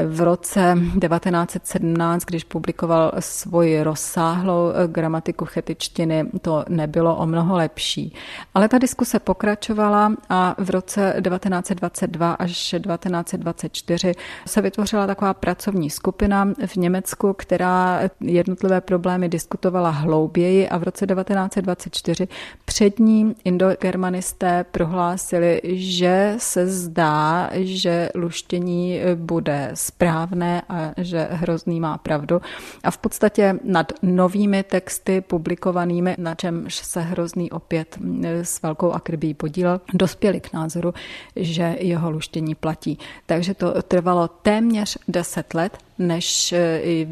v 0.06 0.20
roce 0.20 0.78
1917, 1.00 2.24
když 2.24 2.44
publikoval 2.44 3.12
svoji 3.18 3.82
rozsáhlou 3.82 4.70
eh, 4.70 4.88
gramatiku 4.88 5.44
chetičtiny, 5.44 6.24
to 6.40 6.64
nebylo 6.68 7.16
o 7.16 7.26
mnoho 7.26 7.56
lepší. 7.56 8.14
Ale 8.54 8.68
ta 8.68 8.78
diskuse 8.78 9.18
pokračovala 9.18 10.12
a 10.28 10.54
v 10.58 10.70
roce 10.70 11.14
1922 11.28 12.32
až 12.32 12.70
1924 12.70 14.14
se 14.46 14.60
vytvořila 14.60 15.06
taková 15.06 15.34
pracovní 15.34 15.90
skupina 15.90 16.48
v 16.66 16.76
Německu, 16.76 17.32
která 17.32 18.00
jednotlivé 18.20 18.80
problémy 18.80 19.28
diskutovala 19.28 19.90
hlouběji 19.90 20.68
a 20.68 20.78
v 20.78 20.82
roce 20.82 21.06
1924 21.06 22.28
přední 22.64 23.34
indogermanisté 23.44 24.64
prohlásili, 24.70 25.60
že 25.64 26.34
se 26.38 26.66
zdá, 26.66 27.50
že 27.52 28.08
luštění 28.14 29.00
bude 29.14 29.70
správné 29.82 30.62
a 30.68 30.90
že 30.96 31.28
Hrozný 31.30 31.80
má 31.80 31.98
pravdu. 31.98 32.40
A 32.84 32.90
v 32.90 32.98
podstatě 32.98 33.54
nad 33.64 33.92
novými 34.02 34.62
texty 34.62 35.20
publikovanými, 35.20 36.14
na 36.18 36.34
čemž 36.34 36.74
se 36.74 37.00
Hrozný 37.00 37.50
opět 37.50 37.98
s 38.22 38.62
velkou 38.62 38.92
akribí 38.92 39.34
podílel, 39.34 39.80
dospěli 39.94 40.40
k 40.40 40.52
názoru, 40.52 40.94
že 41.36 41.76
jeho 41.80 42.10
luštění 42.10 42.54
platí. 42.54 42.98
Takže 43.26 43.54
to 43.54 43.82
trvalo 43.82 44.28
téměř 44.28 44.98
10 45.08 45.54
let, 45.54 45.78
než 45.98 46.54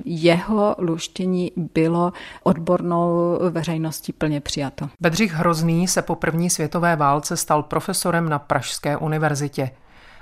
jeho 0.04 0.76
luštění 0.78 1.52
bylo 1.56 2.12
odbornou 2.42 3.38
veřejností 3.50 4.12
plně 4.12 4.40
přijato. 4.40 4.88
Bedřich 5.00 5.32
Hrozný 5.32 5.88
se 5.88 6.02
po 6.02 6.14
první 6.14 6.50
světové 6.50 6.96
válce 6.96 7.36
stal 7.36 7.62
profesorem 7.62 8.28
na 8.28 8.38
Pražské 8.38 8.96
univerzitě. 8.96 9.70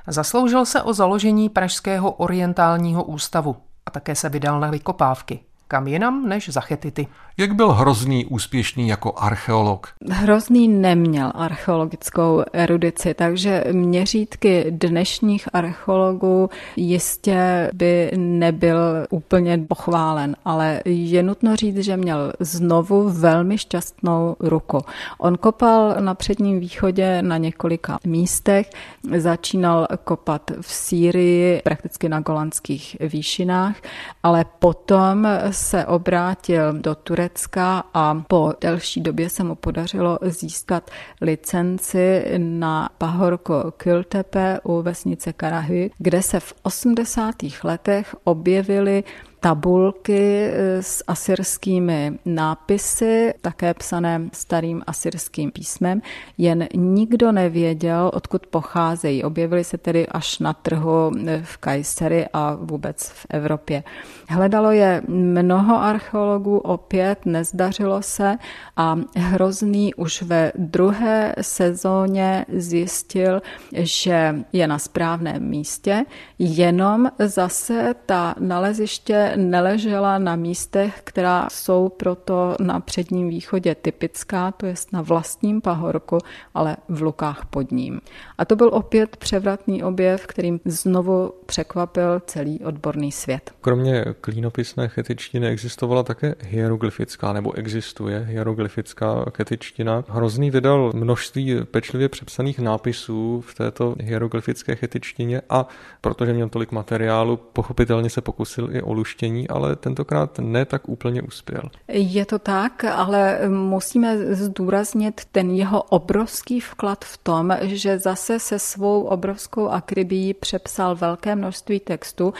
Zasloužil 0.06 0.64
se 0.64 0.82
o 0.82 0.92
založení 0.92 1.48
Pražského 1.48 2.12
orientálního 2.12 3.04
ústavu 3.04 3.56
a 3.86 3.90
také 3.90 4.14
se 4.14 4.28
vydal 4.28 4.60
na 4.60 4.70
vykopávky. 4.70 5.40
Kam 5.70 5.88
jinam 5.88 6.28
než 6.28 6.48
za 6.48 6.60
Chetity. 6.60 7.06
Jak 7.38 7.54
byl 7.54 7.72
Hrozný 7.72 8.26
úspěšný 8.26 8.88
jako 8.88 9.14
archeolog? 9.16 9.88
Hrozný 10.10 10.68
neměl 10.68 11.32
archeologickou 11.34 12.42
erudici, 12.52 13.14
takže 13.14 13.64
měřítky 13.72 14.66
dnešních 14.70 15.48
archeologů 15.52 16.50
jistě 16.76 17.70
by 17.74 18.10
nebyl 18.16 18.78
úplně 19.10 19.58
pochválen, 19.58 20.36
ale 20.44 20.82
je 20.84 21.22
nutno 21.22 21.56
říct, 21.56 21.76
že 21.76 21.96
měl 21.96 22.32
znovu 22.40 23.10
velmi 23.10 23.58
šťastnou 23.58 24.36
ruku. 24.40 24.78
On 25.18 25.38
kopal 25.38 25.96
na 26.00 26.14
předním 26.14 26.60
východě 26.60 27.22
na 27.22 27.36
několika 27.36 27.98
místech, 28.06 28.70
začínal 29.16 29.86
kopat 30.04 30.50
v 30.60 30.72
Sýrii, 30.72 31.60
prakticky 31.64 32.08
na 32.08 32.20
golandských 32.20 32.96
výšinách, 33.00 33.76
ale 34.22 34.44
potom 34.58 35.28
se 35.58 35.86
obrátil 35.86 36.72
do 36.72 36.94
Turecka 36.94 37.84
a 37.94 38.22
po 38.28 38.52
delší 38.60 39.00
době 39.00 39.30
se 39.30 39.44
mu 39.44 39.54
podařilo 39.54 40.18
získat 40.22 40.90
licenci 41.20 42.24
na 42.38 42.90
pahorko 42.98 43.72
Kültepe 43.76 44.60
u 44.62 44.82
vesnice 44.82 45.32
Karahy, 45.32 45.90
kde 45.98 46.22
se 46.22 46.40
v 46.40 46.54
80. 46.62 47.34
letech 47.64 48.16
objevily 48.24 49.04
tabulky 49.40 50.50
eh, 50.50 50.82
s 50.82 51.04
asyrskými 51.06 52.18
nápisy, 52.24 53.34
také 53.40 53.74
psané 53.74 54.28
starým 54.32 54.82
asyrským 54.86 55.50
písmem, 55.50 56.02
jen 56.38 56.66
nikdo 56.74 57.32
nevěděl, 57.32 58.10
odkud 58.14 58.46
pocházejí. 58.46 59.24
Objevily 59.24 59.64
se 59.64 59.78
tedy 59.78 60.06
až 60.06 60.38
na 60.38 60.52
trhu 60.52 61.12
eh, 61.26 61.42
v 61.44 61.56
Kajsery 61.56 62.26
a 62.32 62.54
vůbec 62.54 63.08
v 63.08 63.26
Evropě. 63.30 63.82
Hledalo 64.28 64.72
je 64.72 65.02
mnoho 65.08 65.82
archeologů, 65.82 66.58
opět 66.58 67.26
nezdařilo 67.26 68.02
se 68.02 68.36
a 68.76 68.96
Hrozný 69.16 69.94
už 69.94 70.22
ve 70.22 70.52
druhé 70.56 71.34
sezóně 71.40 72.46
zjistil, 72.48 73.42
že 73.72 74.34
je 74.52 74.66
na 74.66 74.78
správném 74.78 75.42
místě, 75.42 76.04
jenom 76.38 77.10
zase 77.18 77.94
ta 78.06 78.34
naleziště 78.38 79.27
neležela 79.36 80.18
na 80.18 80.36
místech, 80.36 81.00
která 81.04 81.48
jsou 81.50 81.88
proto 81.88 82.56
na 82.60 82.80
předním 82.80 83.28
východě 83.28 83.74
typická, 83.74 84.52
to 84.52 84.66
je 84.66 84.74
na 84.92 85.02
vlastním 85.02 85.60
pahorku, 85.60 86.18
ale 86.54 86.76
v 86.88 87.02
lukách 87.02 87.46
pod 87.46 87.72
ním. 87.72 88.00
A 88.38 88.44
to 88.44 88.56
byl 88.56 88.70
opět 88.72 89.16
převratný 89.16 89.82
objev, 89.82 90.26
kterým 90.26 90.60
znovu 90.64 91.32
překvapil 91.46 92.20
celý 92.26 92.60
odborný 92.64 93.12
svět. 93.12 93.50
Kromě 93.60 94.04
klínopisné 94.20 94.88
chetičtiny 94.88 95.48
existovala 95.48 96.02
také 96.02 96.34
hieroglyfická, 96.40 97.32
nebo 97.32 97.52
existuje 97.52 98.24
hieroglyfická 98.28 99.24
chetičtina. 99.36 100.04
Hrozný 100.08 100.50
vydal 100.50 100.92
množství 100.94 101.56
pečlivě 101.64 102.08
přepsaných 102.08 102.58
nápisů 102.58 103.40
v 103.46 103.54
této 103.54 103.94
hieroglyfické 104.00 104.74
chetičtině 104.76 105.42
a 105.50 105.66
protože 106.00 106.32
měl 106.32 106.48
tolik 106.48 106.72
materiálu, 106.72 107.36
pochopitelně 107.36 108.10
se 108.10 108.20
pokusil 108.20 108.68
i 108.72 108.82
o 108.82 108.92
luštění, 109.18 109.48
ale 109.48 109.76
tentokrát 109.76 110.38
ne 110.38 110.64
tak 110.64 110.88
úplně 110.88 111.22
uspěl. 111.22 111.62
Je 111.88 112.26
to 112.26 112.38
tak, 112.38 112.84
ale 112.84 113.38
musíme 113.48 114.34
zdůraznit 114.34 115.20
ten 115.32 115.50
jeho 115.50 115.82
obrovský 115.82 116.60
vklad 116.60 117.04
v 117.04 117.18
tom, 117.18 117.56
že 117.62 117.98
zase 117.98 118.38
se 118.38 118.58
svou 118.58 119.02
obrovskou 119.02 119.68
akribí 119.68 120.34
přepsal 120.34 120.96
velké 120.96 121.36
množství 121.36 121.80
textů, 121.80 122.34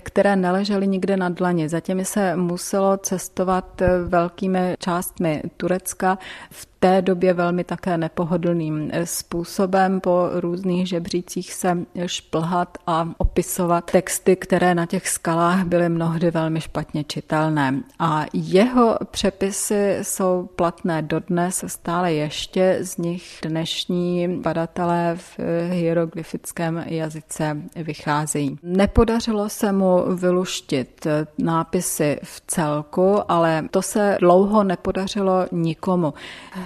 které 0.00 0.36
neležely 0.36 0.86
nikde 0.86 1.16
na 1.16 1.28
dlani. 1.28 1.68
Zatím 1.68 2.04
se 2.04 2.36
muselo 2.36 2.96
cestovat 2.96 3.82
velkými 4.08 4.76
částmi 4.78 5.42
Turecka 5.56 6.18
v 6.50 6.71
té 6.82 7.02
době 7.02 7.34
velmi 7.34 7.64
také 7.64 7.98
nepohodlným 7.98 8.90
způsobem 9.04 10.00
po 10.00 10.28
různých 10.32 10.88
žebřících 10.88 11.54
se 11.54 11.78
šplhat 12.06 12.78
a 12.86 13.08
opisovat 13.18 13.90
texty, 13.90 14.36
které 14.36 14.74
na 14.74 14.86
těch 14.86 15.08
skalách 15.08 15.64
byly 15.64 15.88
mnohdy 15.88 16.30
velmi 16.30 16.60
špatně 16.60 17.04
čitelné. 17.04 17.80
A 17.98 18.24
jeho 18.32 18.98
přepisy 19.10 19.98
jsou 20.02 20.48
platné 20.56 21.02
dodnes, 21.02 21.64
stále 21.66 22.12
ještě 22.12 22.78
z 22.80 22.96
nich 22.96 23.38
dnešní 23.42 24.28
badatelé 24.40 25.16
v 25.16 25.38
hieroglyfickém 25.70 26.84
jazyce 26.86 27.56
vycházejí. 27.76 28.58
Nepodařilo 28.62 29.48
se 29.48 29.72
mu 29.72 30.04
vyluštit 30.14 31.06
nápisy 31.38 32.18
v 32.22 32.42
celku, 32.46 33.18
ale 33.28 33.64
to 33.70 33.82
se 33.82 34.16
dlouho 34.20 34.64
nepodařilo 34.64 35.46
nikomu. 35.52 36.14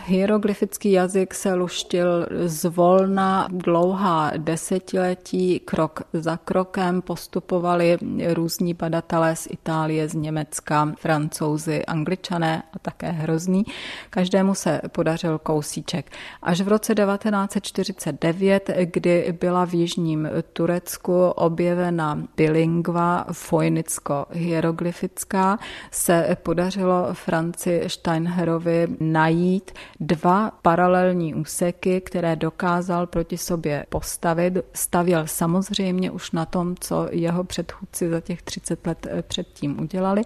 Hieroglyfický 0.08 0.92
jazyk 0.92 1.34
se 1.34 1.54
luštil 1.54 2.26
zvolna 2.44 3.48
dlouhá 3.50 4.32
desetiletí, 4.36 5.60
krok 5.60 6.02
za 6.12 6.36
krokem 6.36 7.02
postupovali 7.02 7.98
různí 8.32 8.74
badatelé 8.74 9.36
z 9.36 9.48
Itálie, 9.50 10.08
z 10.08 10.14
Německa, 10.14 10.92
francouzi, 10.98 11.84
angličané 11.84 12.62
a 12.72 12.78
také 12.78 13.10
hrozný. 13.10 13.64
Každému 14.10 14.54
se 14.54 14.80
podařil 14.92 15.38
kousíček. 15.38 16.12
Až 16.42 16.60
v 16.60 16.68
roce 16.68 16.94
1949, 16.94 18.70
kdy 18.84 19.36
byla 19.40 19.66
v 19.66 19.74
jižním 19.74 20.28
Turecku 20.52 21.26
objevena 21.26 22.22
bilingva 22.36 23.26
foinicko-hieroglyfická, 23.32 25.58
se 25.90 26.36
podařilo 26.42 27.08
Franci 27.12 27.84
Steinherovi 27.86 28.88
najít 29.00 29.70
dva 30.00 30.50
paralelní 30.62 31.34
úseky, 31.34 32.00
které 32.00 32.36
dokázal 32.36 33.06
proti 33.06 33.38
sobě 33.38 33.86
postavit. 33.88 34.54
Stavěl 34.72 35.26
samozřejmě 35.26 36.10
už 36.10 36.30
na 36.30 36.46
tom, 36.46 36.74
co 36.80 37.08
jeho 37.10 37.44
předchůdci 37.44 38.10
za 38.10 38.20
těch 38.20 38.42
30 38.42 38.86
let 38.86 39.06
eh, 39.10 39.22
předtím 39.22 39.80
udělali. 39.80 40.22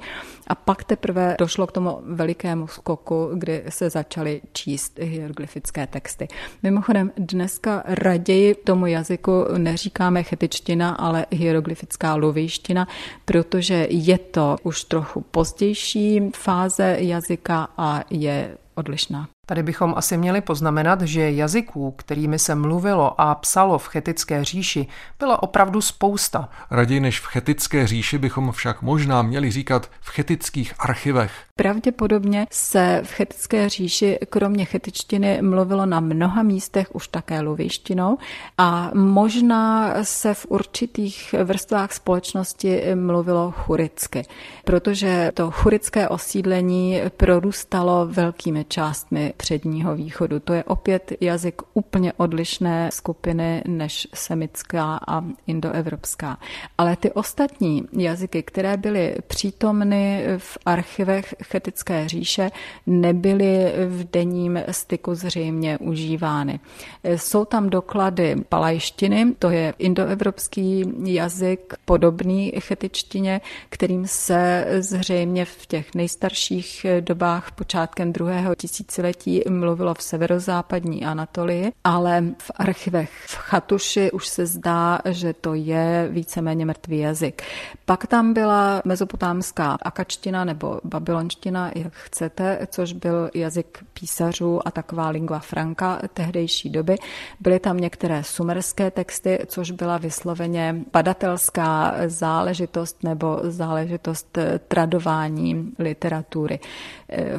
A 0.47 0.55
pak 0.55 0.85
teprve 0.85 1.37
došlo 1.39 1.67
k 1.67 1.73
tomu 1.73 1.99
velikému 2.05 2.67
skoku, 2.67 3.31
kdy 3.35 3.65
se 3.69 3.91
začaly 3.91 4.41
číst 4.53 4.99
hieroglyfické 4.99 5.87
texty. 5.87 6.29
Mimochodem, 6.63 7.13
dneska 7.17 7.83
raději 7.87 8.55
tomu 8.55 8.87
jazyku 8.87 9.45
neříkáme 9.59 10.23
chetičtina, 10.23 10.91
ale 10.91 11.27
hieroglyfická 11.31 12.15
lovějština, 12.15 12.89
protože 13.25 13.87
je 13.91 14.19
to 14.19 14.57
už 14.63 14.85
trochu 14.85 15.21
pozdější 15.21 16.31
fáze 16.37 16.97
jazyka 17.01 17.69
a 17.77 18.05
je 18.11 18.59
odlišná. 18.75 19.29
Tady 19.47 19.63
bychom 19.63 19.95
asi 19.97 20.17
měli 20.17 20.41
poznamenat, 20.41 21.01
že 21.01 21.31
jazyků, 21.31 21.91
kterými 21.91 22.39
se 22.39 22.55
mluvilo 22.55 23.21
a 23.21 23.35
psalo 23.35 23.79
v 23.79 23.89
chetické 23.89 24.45
říši, 24.45 24.87
byla 25.19 25.43
opravdu 25.43 25.81
spousta. 25.81 26.49
Raději 26.71 27.01
než 27.01 27.21
v 27.21 27.27
chetické 27.27 27.87
říši 27.87 28.19
bychom 28.19 28.53
však 28.53 28.83
možná 28.83 29.23
měli 29.23 29.51
říkat 29.51 29.91
v 30.01 30.09
chetických 30.11 30.75
archivech. 30.79 31.33
Pravděpodobně 31.57 32.47
se 32.51 33.01
v 33.05 33.13
chetické 33.13 33.69
říši 33.69 34.19
kromě 34.29 34.65
chetičtiny 34.65 35.43
mluvilo 35.43 35.87
na 35.87 36.01
mnoha 36.01 36.43
místech 36.43 36.95
už 36.95 37.09
také 37.09 37.41
luvištinou 37.41 38.19
a 38.59 38.91
možná 38.95 39.95
se 40.05 40.35
v 40.35 40.47
určitých 40.49 41.35
vrstvách 41.45 41.93
společnosti 41.93 42.83
mluvilo 42.95 43.51
churicky, 43.51 44.23
protože 44.65 45.31
to 45.35 45.51
churické 45.51 46.09
osídlení 46.09 47.01
prorůstalo 47.17 48.07
velkými 48.07 48.65
částmi 48.69 49.35
předního 49.41 49.97
východu. 49.97 50.41
To 50.41 50.53
je 50.53 50.65
opět 50.65 51.13
jazyk 51.21 51.63
úplně 51.75 52.13
odlišné 52.13 52.91
skupiny 52.93 53.63
než 53.67 54.09
semická 54.15 55.01
a 55.09 55.25
indoevropská. 55.47 56.39
Ale 56.79 56.97
ty 56.97 57.13
ostatní 57.13 57.85
jazyky, 57.93 58.43
které 58.43 58.77
byly 58.77 59.15
přítomny 59.27 60.25
v 60.39 60.59
archivech 60.67 61.35
chetické 61.45 62.09
říše, 62.09 62.51
nebyly 62.87 63.73
v 63.89 64.11
denním 64.11 64.61
styku 64.71 65.15
zřejmě 65.15 65.79
užívány. 65.79 66.61
Jsou 67.05 67.45
tam 67.45 67.71
doklady 67.71 68.37
palajštiny, 68.49 69.35
to 69.39 69.51
je 69.51 69.75
indoevropský 69.79 70.85
jazyk 71.05 71.75
podobný 71.85 72.53
chetičtině, 72.59 73.41
kterým 73.69 74.07
se 74.07 74.67
zřejmě 74.79 75.45
v 75.45 75.67
těch 75.67 75.95
nejstarších 75.95 76.87
dobách 77.01 77.53
počátkem 77.53 78.13
druhého 78.13 78.55
tisíciletí 78.55 79.20
dětí 79.25 79.43
mluvilo 79.51 79.95
v 79.95 80.03
severozápadní 80.03 81.05
Anatolii, 81.05 81.73
ale 81.85 82.25
v 82.39 82.51
archivech 82.55 83.11
v 83.27 83.37
Chatuši 83.37 84.11
už 84.11 84.29
se 84.29 84.47
zdá, 84.47 84.99
že 85.09 85.33
to 85.33 85.55
je 85.55 86.09
víceméně 86.11 86.67
mrtvý 86.67 86.99
jazyk. 86.99 87.43
Pak 87.85 88.07
tam 88.07 88.33
byla 88.33 88.83
mezopotámská 88.85 89.79
akačtina 89.83 90.45
nebo 90.45 90.81
babylonština, 90.85 91.71
jak 91.75 91.93
chcete, 91.93 92.59
což 92.71 92.93
byl 92.93 93.31
jazyk 93.35 93.79
písařů 93.95 94.69
a 94.69 94.71
taková 94.71 95.09
lingua 95.09 95.39
franca 95.39 95.99
tehdejší 96.15 96.71
doby. 96.71 96.97
Byly 97.41 97.61
tam 97.61 97.77
některé 97.77 98.25
sumerské 98.25 98.91
texty, 98.91 99.39
což 99.47 99.71
byla 99.71 99.99
vysloveně 99.99 100.77
badatelská 100.93 101.95
záležitost 102.07 103.03
nebo 103.03 103.41
záležitost 103.43 104.39
tradování 104.69 105.73
literatury. 105.79 106.59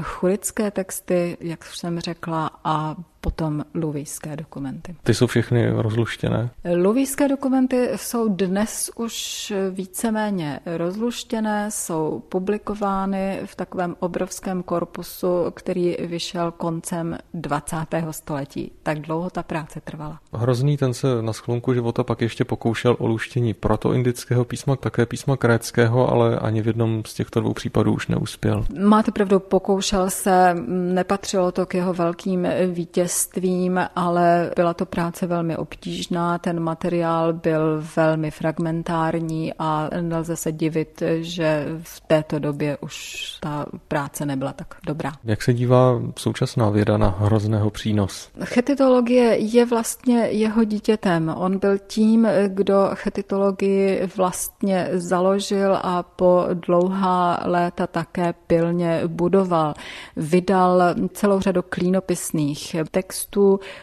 Churické 0.02 0.72
texty, 0.72 1.38
jak 1.40 1.66
jsem 1.66 2.00
řekla, 2.00 2.60
a 2.64 2.96
potom 3.22 3.64
luvijské 3.74 4.36
dokumenty. 4.36 4.96
Ty 5.04 5.14
jsou 5.14 5.28
všechny 5.28 5.70
rozluštěné? 5.70 6.50
Luvijské 6.76 7.28
dokumenty 7.28 7.90
jsou 7.96 8.28
dnes 8.28 8.92
už 8.96 9.54
víceméně 9.72 10.60
rozluštěné, 10.78 11.72
jsou 11.72 12.24
publikovány 12.30 13.40
v 13.46 13.56
takovém 13.56 13.96
obrovském 14.00 14.64
korpusu, 14.64 15.52
který 15.54 15.98
vyšel 16.00 16.52
koncem 16.52 17.18
20. 17.34 17.78
století. 18.12 18.72
Tak 18.84 19.00
dlouho 19.00 19.30
ta 19.30 19.44
práce 19.44 19.82
trvala. 19.84 20.20
Hrozný 20.34 20.78
ten 20.78 20.94
se 20.94 21.22
na 21.22 21.34
sklonku 21.34 21.74
života 21.74 22.04
pak 22.04 22.22
ještě 22.22 22.46
pokoušel 22.46 22.96
o 23.00 23.08
luštění 23.08 23.54
protoindického 23.54 24.46
písma, 24.46 24.76
také 24.76 25.06
písma 25.06 25.38
kréckého, 25.38 26.12
ale 26.12 26.40
ani 26.40 26.62
v 26.62 26.68
jednom 26.68 27.04
z 27.06 27.14
těchto 27.14 27.40
dvou 27.40 27.54
případů 27.54 27.94
už 27.94 28.08
neuspěl. 28.08 28.66
Máte 28.80 29.12
pravdu, 29.12 29.40
pokoušel 29.40 30.10
se, 30.10 30.56
nepatřilo 30.68 31.52
to 31.52 31.66
k 31.66 31.74
jeho 31.74 31.94
velkým 31.94 32.48
vítězstvím 32.68 33.11
vítězstvím, 33.12 33.80
ale 33.96 34.52
byla 34.56 34.74
to 34.74 34.86
práce 34.86 35.28
velmi 35.28 35.58
obtížná, 35.58 36.38
ten 36.38 36.60
materiál 36.60 37.34
byl 37.34 37.84
velmi 37.96 38.32
fragmentární 38.32 39.54
a 39.60 39.90
nelze 40.02 40.36
se 40.36 40.52
divit, 40.52 41.04
že 41.20 41.66
v 41.84 42.02
této 42.02 42.40
době 42.40 42.78
už 42.78 43.26
ta 43.40 43.66
práce 43.88 44.26
nebyla 44.26 44.54
tak 44.54 44.68
dobrá. 44.86 45.12
Jak 45.24 45.42
se 45.42 45.54
dívá 45.54 46.02
současná 46.18 46.70
věda 46.70 46.98
na 46.98 47.16
hrozného 47.20 47.70
přínos? 47.70 48.30
Chetitologie 48.44 49.38
je 49.38 49.66
vlastně 49.66 50.18
jeho 50.18 50.64
dítětem. 50.64 51.34
On 51.38 51.60
byl 51.60 51.78
tím, 51.88 52.28
kdo 52.48 52.90
chetitologii 52.94 54.10
vlastně 54.18 54.90
založil 54.94 55.78
a 55.84 56.04
po 56.04 56.46
dlouhá 56.54 57.44
léta 57.46 57.88
také 57.88 58.34
pilně 58.48 59.02
budoval. 59.08 59.74
Vydal 60.16 60.82
celou 61.14 61.40
řadu 61.40 61.62
klínopisných 61.70 62.76
textů, 62.92 63.01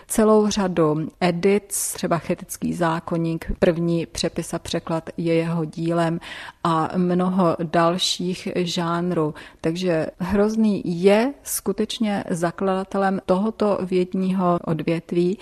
celou 0.07 0.51
řadu 0.51 1.09
edic, 1.21 1.93
třeba 1.93 2.19
chetický 2.19 2.75
zákonník, 2.75 3.53
první 3.59 4.07
přepis 4.07 4.55
a 4.55 4.59
překlad 4.59 5.11
je 5.17 5.35
jeho 5.35 5.65
dílem 5.65 6.21
a 6.65 6.91
mnoho 6.97 7.57
dalších 7.63 8.49
žánrů. 8.55 9.35
Takže 9.61 10.07
Hrozný 10.19 10.83
je 10.85 11.35
skutečně 11.43 12.25
zakladatelem 12.31 13.21
tohoto 13.27 13.79
vědního 13.83 14.59
odvětví 14.65 15.39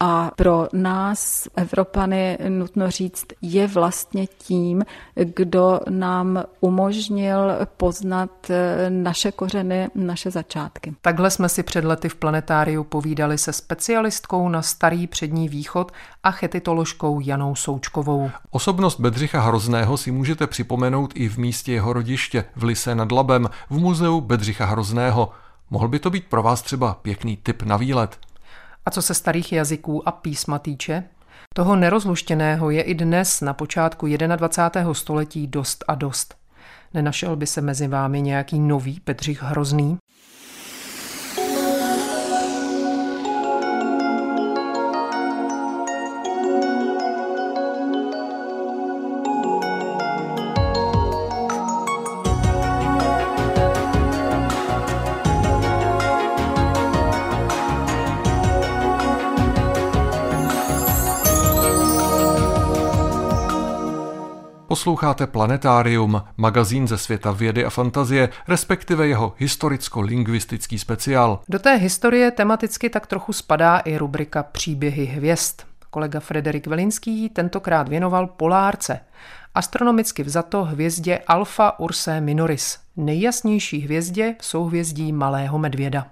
a 0.00 0.30
pro 0.36 0.68
nás, 0.72 1.48
Evropany, 1.56 2.38
nutno 2.48 2.90
říct, 2.90 3.26
je 3.42 3.66
vlastně 3.66 4.26
tím, 4.26 4.82
kdo 5.14 5.80
nám 5.90 6.44
umožnil 6.60 7.52
poznat 7.76 8.30
eh, 8.50 8.90
naše 8.90 9.32
kořeny, 9.32 9.88
naše 9.94 10.30
začátky. 10.30 10.94
Takhle 11.02 11.30
jsme 11.30 11.48
si 11.48 11.62
před 11.62 11.84
lety 11.84 12.08
v 12.08 12.14
planetáriu 12.14 12.84
povídali 12.84 13.38
se 13.38 13.52
specialistkou 13.52 14.48
na 14.48 14.62
starý 14.62 15.06
přední 15.06 15.48
východ 15.48 15.92
a 16.22 16.30
chetitoložkou 16.30 17.20
Janou 17.20 17.54
Součkovou. 17.54 18.30
Osobnost 18.50 19.00
Bedřicha 19.00 19.40
Hrozného 19.40 19.96
si 19.96 20.10
můžete 20.10 20.46
připomenout 20.46 21.12
i 21.14 21.28
v 21.28 21.38
místě 21.38 21.72
jeho 21.72 21.92
rodiště 21.92 22.44
v 22.56 22.64
Lise 22.64 22.94
nad 22.94 23.12
Labem 23.12 23.50
v 23.70 23.78
muzeu 23.78 24.20
Bedřicha 24.20 24.64
Hrozného. 24.64 25.30
Mohl 25.70 25.88
by 25.88 25.98
to 25.98 26.10
být 26.10 26.24
pro 26.28 26.42
vás 26.42 26.62
třeba 26.62 26.94
pěkný 26.94 27.36
tip 27.36 27.62
na 27.62 27.76
výlet? 27.76 28.29
A 28.86 28.90
co 28.90 29.02
se 29.02 29.14
starých 29.14 29.52
jazyků 29.52 30.08
a 30.08 30.12
písma 30.12 30.58
týče, 30.58 31.04
toho 31.54 31.76
nerozluštěného 31.76 32.70
je 32.70 32.82
i 32.82 32.94
dnes 32.94 33.40
na 33.40 33.54
počátku 33.54 34.06
21. 34.06 34.94
století 34.94 35.46
dost 35.46 35.84
a 35.88 35.94
dost. 35.94 36.34
Nenašel 36.94 37.36
by 37.36 37.46
se 37.46 37.60
mezi 37.60 37.88
vámi 37.88 38.22
nějaký 38.22 38.58
nový 38.58 39.00
Petřich 39.00 39.42
Hrozný? 39.42 39.98
Posloucháte 64.80 65.26
Planetárium, 65.26 66.22
magazín 66.36 66.88
ze 66.88 66.98
světa 66.98 67.32
vědy 67.32 67.64
a 67.64 67.70
fantazie, 67.70 68.28
respektive 68.48 69.08
jeho 69.08 69.32
historicko-lingvistický 69.38 70.78
speciál. 70.78 71.40
Do 71.48 71.58
té 71.58 71.74
historie 71.76 72.30
tematicky 72.30 72.90
tak 72.90 73.06
trochu 73.06 73.32
spadá 73.32 73.78
i 73.78 73.96
rubrika 73.96 74.42
Příběhy 74.42 75.04
hvězd. 75.04 75.60
Kolega 75.90 76.20
Frederik 76.20 76.66
Velinský 76.66 77.28
tentokrát 77.28 77.88
věnoval 77.88 78.26
polárce, 78.26 79.00
astronomicky 79.54 80.22
vzato 80.22 80.64
hvězdě 80.64 81.20
Alpha 81.26 81.78
Ursae 81.78 82.20
Minoris, 82.20 82.78
nejjasnější 82.96 83.80
hvězdě 83.80 84.34
v 84.40 84.44
souhvězdí 84.44 85.12
Malého 85.12 85.58
medvěda. 85.58 86.06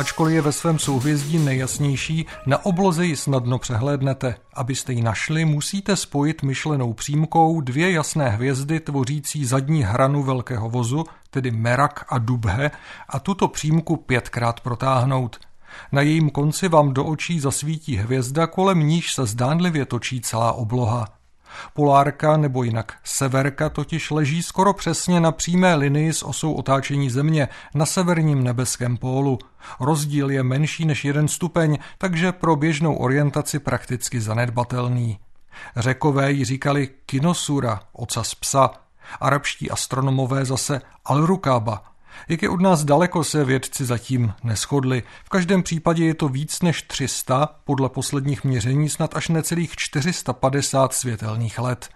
Ačkoliv 0.00 0.34
je 0.34 0.42
ve 0.42 0.52
svém 0.52 0.78
souhvězdí 0.78 1.38
nejjasnější, 1.38 2.26
na 2.46 2.64
obloze 2.64 3.06
ji 3.06 3.16
snadno 3.16 3.58
přehlédnete. 3.58 4.34
Abyste 4.54 4.92
ji 4.92 5.02
našli, 5.02 5.44
musíte 5.44 5.96
spojit 5.96 6.42
myšlenou 6.42 6.92
přímkou 6.92 7.60
dvě 7.60 7.92
jasné 7.92 8.28
hvězdy 8.28 8.80
tvořící 8.80 9.44
zadní 9.44 9.82
hranu 9.82 10.22
velkého 10.22 10.70
vozu, 10.70 11.04
tedy 11.30 11.50
Merak 11.50 12.04
a 12.08 12.18
Dubhe, 12.18 12.70
a 13.08 13.18
tuto 13.18 13.48
přímku 13.48 13.96
pětkrát 13.96 14.60
protáhnout. 14.60 15.38
Na 15.92 16.00
jejím 16.00 16.30
konci 16.30 16.68
vám 16.68 16.94
do 16.94 17.04
očí 17.04 17.40
zasvítí 17.40 17.96
hvězda, 17.96 18.46
kolem 18.46 18.80
níž 18.80 19.14
se 19.14 19.26
zdánlivě 19.26 19.84
točí 19.84 20.20
celá 20.20 20.52
obloha. 20.52 21.19
Polárka 21.74 22.36
nebo 22.36 22.62
jinak 22.62 22.92
severka 23.04 23.68
totiž 23.68 24.10
leží 24.10 24.42
skoro 24.42 24.72
přesně 24.72 25.20
na 25.20 25.32
přímé 25.32 25.74
linii 25.74 26.12
s 26.12 26.22
osou 26.22 26.52
otáčení 26.52 27.10
Země 27.10 27.48
na 27.74 27.86
severním 27.86 28.44
nebeském 28.44 28.96
pólu. 28.96 29.38
Rozdíl 29.80 30.30
je 30.30 30.42
menší 30.42 30.84
než 30.84 31.04
jeden 31.04 31.28
stupeň, 31.28 31.78
takže 31.98 32.32
pro 32.32 32.56
běžnou 32.56 32.94
orientaci 32.94 33.58
prakticky 33.58 34.20
zanedbatelný. 34.20 35.18
Řekové 35.76 36.32
ji 36.32 36.44
říkali 36.44 36.88
kinosura, 37.06 37.80
ocas 37.92 38.34
psa, 38.34 38.70
arabští 39.20 39.70
astronomové 39.70 40.44
zase 40.44 40.80
alrukaba, 41.04 41.82
jak 42.28 42.42
je 42.42 42.48
od 42.48 42.60
nás 42.60 42.84
daleko 42.84 43.24
se 43.24 43.44
vědci 43.44 43.84
zatím 43.84 44.32
neschodli. 44.44 45.02
V 45.24 45.28
každém 45.28 45.62
případě 45.62 46.04
je 46.04 46.14
to 46.14 46.28
víc 46.28 46.62
než 46.62 46.82
300, 46.82 47.48
podle 47.64 47.88
posledních 47.88 48.44
měření 48.44 48.88
snad 48.88 49.16
až 49.16 49.28
necelých 49.28 49.76
450 49.76 50.92
světelných 50.92 51.58
let. 51.58 51.88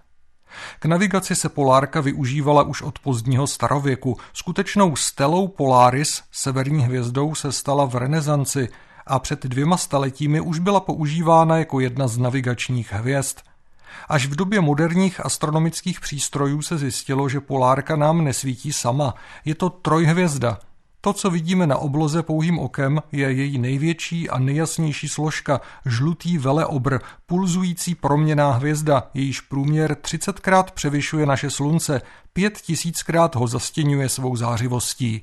K 0.79 0.87
navigaci 0.87 1.37
se 1.37 1.49
polárka 1.49 2.01
využívala 2.01 2.63
už 2.63 2.83
od 2.83 2.99
pozdního 2.99 3.47
starověku. 3.47 4.17
Skutečnou 4.33 4.97
stelou 4.97 5.49
Polaris, 5.49 6.23
severní 6.33 6.85
hvězdou, 6.85 7.35
se 7.35 7.53
stala 7.53 7.85
v 7.85 7.95
renesanci 7.95 8.69
a 9.07 9.19
před 9.19 9.47
dvěma 9.47 9.77
staletími 9.77 10.41
už 10.41 10.59
byla 10.59 10.81
používána 10.81 11.59
jako 11.59 11.81
jedna 11.81 12.09
z 12.09 12.19
navigačních 12.19 12.93
hvězd– 12.93 13.37
Až 14.09 14.27
v 14.27 14.37
době 14.37 14.61
moderních 14.61 15.27
astronomických 15.27 16.01
přístrojů 16.01 16.63
se 16.63 16.79
zjistilo, 16.79 17.29
že 17.29 17.41
polárka 17.41 17.97
nám 17.97 18.25
nesvítí 18.25 18.73
sama. 18.73 19.15
Je 19.45 19.55
to 19.55 19.71
trojhvězda. 19.71 20.59
To, 21.05 21.13
co 21.13 21.31
vidíme 21.31 21.67
na 21.67 21.77
obloze 21.77 22.23
pouhým 22.23 22.59
okem, 22.59 23.03
je 23.13 23.33
její 23.33 23.59
největší 23.59 24.31
a 24.31 24.39
nejjasnější 24.39 25.09
složka, 25.09 25.61
žlutý 25.87 26.39
veleobr, 26.39 26.99
pulzující 27.27 27.95
proměná 27.95 28.53
hvězda, 28.53 29.11
jejíž 29.15 29.41
průměr 29.41 29.93
30krát 29.93 30.65
převyšuje 30.75 31.27
naše 31.27 31.51
slunce, 31.51 32.01
pět 32.33 32.59
tisíckrát 32.59 33.35
ho 33.35 33.47
zastěňuje 33.47 34.09
svou 34.09 34.37
zářivostí. 34.37 35.23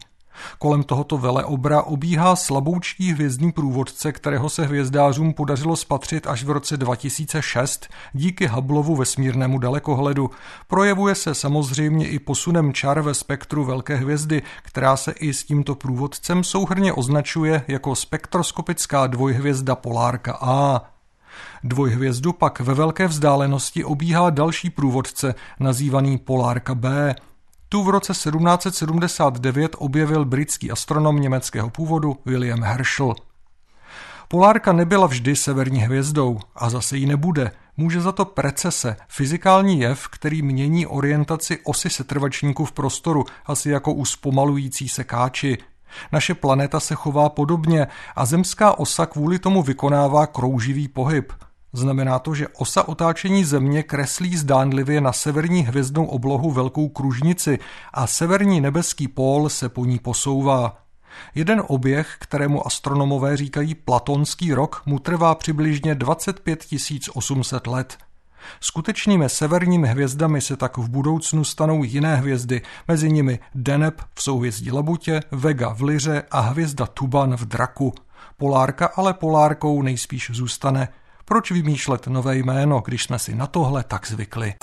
Kolem 0.57 0.83
tohoto 0.83 1.17
veleobra 1.17 1.81
obíhá 1.81 2.35
slaboučký 2.35 3.11
hvězdný 3.11 3.51
průvodce, 3.51 4.11
kterého 4.11 4.49
se 4.49 4.65
hvězdářům 4.65 5.33
podařilo 5.33 5.75
spatřit 5.75 6.27
až 6.27 6.43
v 6.43 6.49
roce 6.49 6.77
2006 6.77 7.87
díky 8.13 8.47
Hubbleovu 8.47 8.95
vesmírnému 8.95 9.59
dalekohledu. 9.59 10.29
Projevuje 10.67 11.15
se 11.15 11.35
samozřejmě 11.35 12.07
i 12.07 12.19
posunem 12.19 12.73
čar 12.73 13.01
ve 13.01 13.13
spektru 13.13 13.65
velké 13.65 13.95
hvězdy, 13.95 14.41
která 14.63 14.97
se 14.97 15.11
i 15.11 15.33
s 15.33 15.43
tímto 15.43 15.75
průvodcem 15.75 16.43
souhrně 16.43 16.93
označuje 16.93 17.63
jako 17.67 17.95
spektroskopická 17.95 19.07
dvojhvězda 19.07 19.75
Polárka 19.75 20.37
A. 20.41 20.81
Dvojhvězdu 21.63 22.33
pak 22.33 22.59
ve 22.59 22.73
velké 22.73 23.07
vzdálenosti 23.07 23.83
obíhá 23.83 24.29
další 24.29 24.69
průvodce, 24.69 25.35
nazývaný 25.59 26.17
Polárka 26.17 26.75
B– 26.75 27.15
tu 27.71 27.83
v 27.83 27.89
roce 27.89 28.13
1779 28.13 29.75
objevil 29.79 30.25
britský 30.25 30.71
astronom 30.71 31.21
německého 31.21 31.69
původu 31.69 32.17
William 32.25 32.63
Herschel. 32.63 33.15
Polárka 34.27 34.73
nebyla 34.73 35.07
vždy 35.07 35.35
severní 35.35 35.79
hvězdou 35.79 36.39
a 36.55 36.69
zase 36.69 36.97
ji 36.97 37.05
nebude. 37.05 37.51
Může 37.77 38.01
za 38.01 38.11
to 38.11 38.25
precese, 38.25 38.95
fyzikální 39.07 39.79
jev, 39.79 40.07
který 40.07 40.41
mění 40.41 40.87
orientaci 40.87 41.59
osy 41.63 41.89
setrvačníků 41.89 42.65
v 42.65 42.71
prostoru, 42.71 43.25
asi 43.45 43.69
jako 43.69 43.93
u 43.93 44.05
zpomalující 44.05 44.89
se 44.89 45.03
káči. 45.03 45.57
Naše 46.11 46.35
planeta 46.35 46.79
se 46.79 46.95
chová 46.95 47.29
podobně 47.29 47.87
a 48.15 48.25
zemská 48.25 48.79
osa 48.79 49.05
kvůli 49.05 49.39
tomu 49.39 49.63
vykonává 49.63 50.27
krouživý 50.27 50.87
pohyb– 50.87 51.33
Znamená 51.73 52.19
to, 52.19 52.35
že 52.35 52.47
osa 52.47 52.87
otáčení 52.87 53.45
Země 53.45 53.83
kreslí 53.83 54.37
zdánlivě 54.37 55.01
na 55.01 55.13
severní 55.13 55.61
hvězdnou 55.61 56.05
oblohu 56.05 56.51
velkou 56.51 56.89
kružnici 56.89 57.59
a 57.93 58.07
severní 58.07 58.61
nebeský 58.61 59.07
pól 59.07 59.49
se 59.49 59.69
po 59.69 59.85
ní 59.85 59.99
posouvá. 59.99 60.77
Jeden 61.35 61.63
oběh, 61.67 62.15
kterému 62.19 62.67
astronomové 62.67 63.37
říkají 63.37 63.75
platonský 63.75 64.53
rok, 64.53 64.81
mu 64.85 64.99
trvá 64.99 65.35
přibližně 65.35 65.95
25 65.95 66.65
800 67.13 67.67
let. 67.67 67.97
Skutečnými 68.59 69.29
severními 69.29 69.87
hvězdami 69.87 70.41
se 70.41 70.57
tak 70.57 70.77
v 70.77 70.89
budoucnu 70.89 71.43
stanou 71.43 71.83
jiné 71.83 72.15
hvězdy, 72.15 72.61
mezi 72.87 73.11
nimi 73.11 73.39
Deneb 73.55 74.01
v 74.13 74.23
souhvězdí 74.23 74.71
Labutě, 74.71 75.21
Vega 75.31 75.73
v 75.73 75.81
Liře 75.81 76.23
a 76.31 76.39
hvězda 76.39 76.85
Tuban 76.85 77.35
v 77.35 77.45
Draku. 77.45 77.93
Polárka 78.37 78.85
ale 78.95 79.13
polárkou 79.13 79.81
nejspíš 79.81 80.31
zůstane. 80.33 80.87
Proč 81.31 81.51
vymýšlet 81.51 82.07
nové 82.07 82.37
jméno, 82.37 82.81
když 82.85 83.03
jsme 83.03 83.19
si 83.19 83.35
na 83.35 83.47
tohle 83.47 83.83
tak 83.83 84.07
zvykli? 84.07 84.53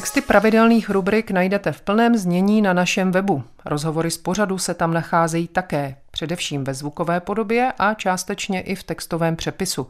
Texty 0.00 0.20
pravidelných 0.20 0.90
rubrik 0.90 1.30
najdete 1.30 1.72
v 1.72 1.80
plném 1.80 2.16
znění 2.16 2.62
na 2.62 2.72
našem 2.72 3.12
webu. 3.12 3.42
Rozhovory 3.64 4.10
z 4.10 4.18
pořadu 4.18 4.58
se 4.58 4.74
tam 4.74 4.94
nacházejí 4.94 5.48
také, 5.48 5.96
především 6.10 6.64
ve 6.64 6.74
zvukové 6.74 7.20
podobě 7.20 7.72
a 7.78 7.94
částečně 7.94 8.60
i 8.60 8.74
v 8.74 8.82
textovém 8.82 9.36
přepisu. 9.36 9.88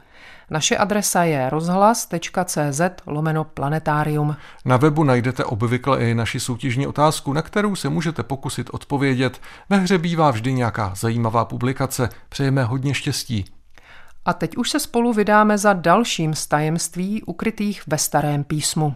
Naše 0.51 0.77
adresa 0.77 1.25
je 1.25 1.51
rozhlas.cz 1.51 2.81
lomeno 3.07 3.44
planetarium. 3.44 4.37
Na 4.64 4.77
webu 4.77 5.05
najdete 5.05 5.44
obvykle 5.44 6.01
i 6.01 6.14
naši 6.14 6.40
soutěžní 6.40 6.87
otázku, 6.87 7.33
na 7.33 7.42
kterou 7.42 7.77
se 7.77 7.88
můžete 7.88 8.23
pokusit 8.23 8.70
odpovědět. 8.73 9.40
Ve 9.68 9.77
hře 9.77 9.99
bývá 9.99 10.31
vždy 10.31 10.53
nějaká 10.53 10.92
zajímavá 10.96 11.44
publikace. 11.44 12.09
Přejeme 12.29 12.64
hodně 12.64 12.94
štěstí. 12.94 13.44
A 14.25 14.33
teď 14.33 14.57
už 14.57 14.70
se 14.70 14.81
spolu 14.81 15.12
vydáme 15.12 15.59
za 15.59 15.73
dalším 15.73 16.35
z 16.35 16.46
tajemství 16.46 17.23
ukrytých 17.23 17.83
ve 17.87 17.99
starém 17.99 18.44
písmu. 18.44 18.94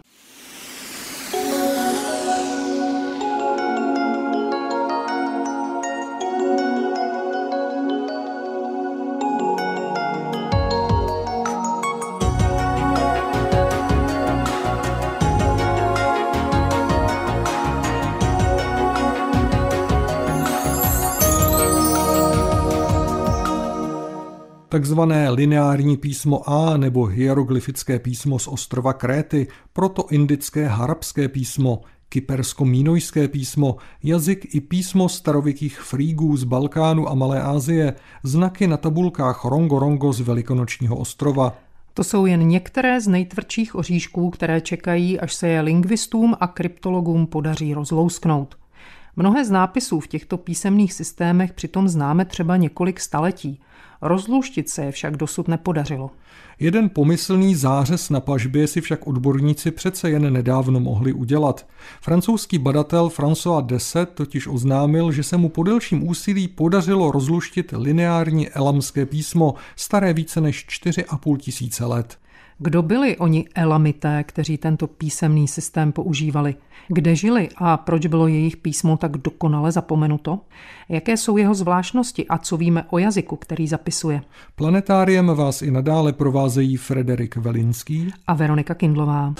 Takzvané 24.75 25.29
lineární 25.29 25.97
písmo 25.97 26.49
A 26.49 26.77
nebo 26.77 27.05
hieroglyfické 27.05 27.99
písmo 27.99 28.39
z 28.39 28.47
ostrova 28.47 28.93
Kréty, 28.93 29.47
proto 29.73 30.07
indické 30.09 30.67
harabské 30.67 31.27
písmo, 31.27 31.81
kypersko-mínojské 32.09 33.27
písmo, 33.27 33.75
jazyk 34.03 34.55
i 34.55 34.61
písmo 34.61 35.09
starověkých 35.09 35.79
frígů 35.79 36.37
z 36.37 36.43
Balkánu 36.43 37.09
a 37.09 37.13
Malé 37.13 37.41
Asie, 37.41 37.93
znaky 38.23 38.67
na 38.67 38.77
tabulkách 38.77 39.45
Rongo 39.45 39.79
Rongo 39.79 40.13
z 40.13 40.21
Velikonočního 40.21 40.97
ostrova. 40.97 41.57
To 41.93 42.03
jsou 42.03 42.25
jen 42.25 42.47
některé 42.47 43.01
z 43.01 43.07
nejtvrdších 43.07 43.75
oříšků, 43.75 44.29
které 44.29 44.61
čekají, 44.61 45.19
až 45.19 45.33
se 45.33 45.47
je 45.47 45.61
lingvistům 45.61 46.35
a 46.39 46.47
kryptologům 46.47 47.27
podaří 47.27 47.73
rozlousknout. 47.73 48.57
Mnohé 49.15 49.45
z 49.45 49.51
nápisů 49.51 49.99
v 49.99 50.07
těchto 50.07 50.37
písemných 50.37 50.93
systémech 50.93 51.53
přitom 51.53 51.87
známe 51.87 52.25
třeba 52.25 52.57
několik 52.57 52.99
staletí. 52.99 53.59
Rozluštit 54.01 54.69
se 54.69 54.85
je 54.85 54.91
však 54.91 55.17
dosud 55.17 55.47
nepodařilo. 55.47 56.11
Jeden 56.59 56.89
pomyslný 56.89 57.55
zářez 57.55 58.09
na 58.09 58.19
pažbě 58.19 58.67
si 58.67 58.81
však 58.81 59.07
odborníci 59.07 59.71
přece 59.71 60.09
jen 60.09 60.33
nedávno 60.33 60.79
mohli 60.79 61.13
udělat. 61.13 61.67
Francouzský 62.01 62.57
badatel 62.57 63.07
François 63.07 63.65
Deset 63.65 64.09
totiž 64.09 64.47
oznámil, 64.47 65.11
že 65.11 65.23
se 65.23 65.37
mu 65.37 65.49
po 65.49 65.63
delším 65.63 66.07
úsilí 66.07 66.47
podařilo 66.47 67.11
rozluštit 67.11 67.73
lineární 67.77 68.49
elamské 68.49 69.05
písmo, 69.05 69.53
staré 69.75 70.13
více 70.13 70.41
než 70.41 70.65
4,5 70.67 71.37
tisíce 71.37 71.85
let. 71.85 72.17
Kdo 72.57 72.81
byli 72.81 73.17
oni 73.17 73.45
elamité, 73.55 74.23
kteří 74.23 74.57
tento 74.57 74.87
písemný 74.87 75.47
systém 75.47 75.91
používali? 75.91 76.55
Kde 76.87 77.15
žili 77.15 77.49
a 77.57 77.77
proč 77.77 78.05
bylo 78.05 78.27
jejich 78.27 78.57
písmo 78.57 78.97
tak 78.97 79.17
dokonale 79.17 79.71
zapomenuto? 79.71 80.39
Jaké 80.89 81.17
jsou 81.17 81.37
jeho 81.37 81.55
zvláštnosti 81.55 82.27
a 82.27 82.37
co 82.37 82.57
víme 82.57 82.83
o 82.89 82.97
jazyku, 82.97 83.35
který 83.35 83.67
zapisuje? 83.67 84.21
Planetáriem 84.55 85.27
vás 85.27 85.61
i 85.61 85.71
nadále 85.71 86.13
provázejí 86.13 86.77
Frederik 86.77 87.35
Velinský 87.35 88.11
a 88.27 88.33
Veronika 88.33 88.73
Kindlová. 88.73 89.33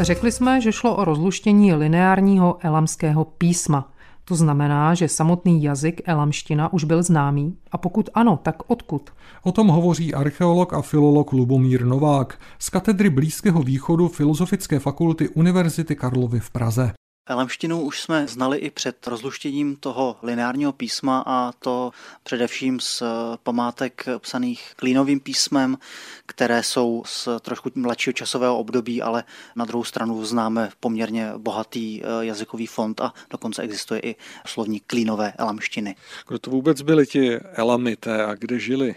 Řekli 0.00 0.32
jsme, 0.32 0.60
že 0.60 0.72
šlo 0.72 0.96
o 0.96 1.04
rozluštění 1.04 1.74
lineárního 1.74 2.58
elamského 2.62 3.24
písma– 3.24 3.88
to 4.30 4.36
znamená, 4.36 4.94
že 4.94 5.08
samotný 5.08 5.62
jazyk 5.62 6.00
elamština 6.04 6.72
už 6.72 6.84
byl 6.84 7.02
známý? 7.02 7.56
A 7.72 7.78
pokud 7.78 8.10
ano, 8.14 8.38
tak 8.42 8.70
odkud? 8.70 9.10
O 9.42 9.52
tom 9.52 9.68
hovoří 9.68 10.14
archeolog 10.14 10.72
a 10.74 10.82
filolog 10.82 11.32
Lubomír 11.32 11.84
Novák 11.84 12.38
z 12.58 12.70
katedry 12.70 13.10
Blízkého 13.10 13.62
východu 13.62 14.08
Filozofické 14.08 14.78
fakulty 14.78 15.28
Univerzity 15.28 15.96
Karlovy 15.96 16.40
v 16.40 16.50
Praze. 16.50 16.99
Elamštinu 17.30 17.80
už 17.80 18.00
jsme 18.00 18.26
znali 18.26 18.58
i 18.58 18.70
před 18.70 19.06
rozluštěním 19.06 19.76
toho 19.76 20.16
lineárního 20.22 20.72
písma 20.72 21.24
a 21.26 21.52
to 21.52 21.90
především 22.22 22.80
z 22.80 23.02
památek 23.42 24.04
psaných 24.18 24.72
klínovým 24.76 25.20
písmem, 25.20 25.78
které 26.26 26.62
jsou 26.62 27.02
z 27.06 27.28
trošku 27.40 27.70
mladšího 27.74 28.12
časového 28.12 28.58
období, 28.58 29.02
ale 29.02 29.24
na 29.56 29.64
druhou 29.64 29.84
stranu 29.84 30.24
známe 30.24 30.70
poměrně 30.80 31.32
bohatý 31.36 32.02
eh, 32.02 32.06
jazykový 32.20 32.66
fond 32.66 33.00
a 33.00 33.14
dokonce 33.30 33.62
existuje 33.62 34.00
i 34.00 34.16
slovník 34.46 34.84
klínové 34.86 35.32
elamštiny. 35.38 35.96
Kdo 36.28 36.38
to 36.38 36.50
vůbec 36.50 36.82
byli 36.82 37.06
ti 37.06 37.36
elamité 37.38 38.24
a 38.24 38.34
kde 38.34 38.58
žili? 38.58 38.94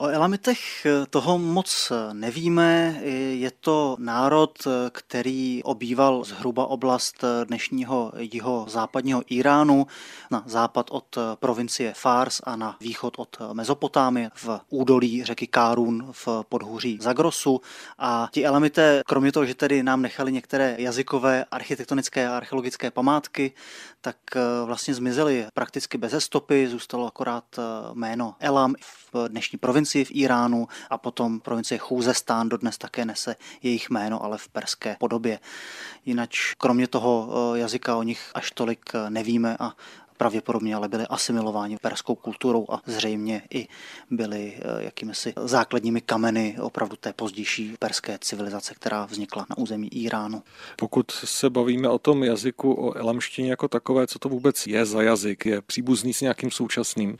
O 0.00 0.08
Elamitech 0.08 0.86
eh, 0.86 1.06
toho 1.10 1.38
moc 1.38 1.92
eh, 1.92 2.14
nevíme. 2.14 3.00
Je 3.32 3.50
to 3.60 3.96
národ, 3.98 4.58
eh, 4.66 4.70
který 4.92 5.62
obýval 5.62 6.24
zhruba 6.24 6.66
oblast 6.66 7.24
dnešního 7.44 8.12
jiho 8.16 8.66
západního 8.68 9.22
Iránu 9.28 9.86
na 10.30 10.42
západ 10.46 10.86
od 10.90 11.18
provincie 11.34 11.92
Fars 11.96 12.40
a 12.44 12.56
na 12.56 12.76
východ 12.80 13.14
od 13.18 13.38
Mezopotámie 13.52 14.30
v 14.34 14.60
údolí 14.68 15.24
řeky 15.24 15.46
Kárun 15.46 16.08
v 16.12 16.28
podhůří 16.48 16.98
Zagrosu. 17.00 17.60
A 17.98 18.28
ti 18.32 18.46
Elamité, 18.46 19.02
kromě 19.06 19.32
toho, 19.32 19.46
že 19.46 19.54
tedy 19.54 19.82
nám 19.82 20.02
nechali 20.02 20.32
některé 20.32 20.76
jazykové, 20.78 21.44
architektonické 21.50 22.28
a 22.28 22.36
archeologické 22.36 22.90
památky, 22.90 23.52
tak 24.00 24.16
vlastně 24.64 24.94
zmizely 24.94 25.46
prakticky 25.54 25.98
bez 25.98 26.14
stopy, 26.18 26.68
zůstalo 26.68 27.06
akorát 27.06 27.44
jméno 27.94 28.34
Elam 28.40 28.74
v 29.14 29.28
dnešní 29.28 29.58
provincii 29.58 29.89
provincii 29.90 30.04
v 30.04 30.22
Iránu 30.22 30.68
a 30.90 30.98
potom 30.98 31.40
provincie 31.40 31.78
Chůzestán 31.78 32.48
dodnes 32.48 32.78
také 32.78 33.04
nese 33.04 33.36
jejich 33.62 33.90
jméno, 33.90 34.24
ale 34.24 34.38
v 34.38 34.48
perské 34.48 34.96
podobě. 34.98 35.38
Jinak 36.06 36.30
kromě 36.58 36.86
toho 36.86 37.28
eh, 37.30 37.58
jazyka 37.58 37.96
o 37.96 38.02
nich 38.02 38.30
až 38.34 38.50
tolik 38.50 38.80
eh, 38.94 39.10
nevíme 39.10 39.56
a 39.60 39.72
pravděpodobně 40.16 40.74
ale 40.74 40.88
byli 40.88 41.06
asimilováni 41.06 41.76
perskou 41.82 42.14
kulturou 42.14 42.66
a 42.70 42.80
zřejmě 42.86 43.42
i 43.50 43.68
byli 44.10 44.54
eh, 44.56 44.84
jakýmisi 44.84 45.32
základními 45.36 46.00
kameny 46.00 46.56
opravdu 46.60 46.96
té 46.96 47.12
pozdější 47.12 47.76
perské 47.78 48.18
civilizace, 48.20 48.74
která 48.74 49.04
vznikla 49.04 49.46
na 49.50 49.58
území 49.58 49.88
Iránu. 49.88 50.42
Pokud 50.76 51.10
se 51.10 51.50
bavíme 51.50 51.88
o 51.88 51.98
tom 51.98 52.24
jazyku, 52.24 52.72
o 52.72 52.96
elamštině 52.96 53.50
jako 53.50 53.68
takové, 53.68 54.06
co 54.06 54.18
to 54.18 54.28
vůbec 54.28 54.66
je 54.66 54.86
za 54.86 55.02
jazyk? 55.02 55.46
Je 55.46 55.62
příbuzný 55.62 56.14
s 56.14 56.20
nějakým 56.20 56.50
současným? 56.50 57.18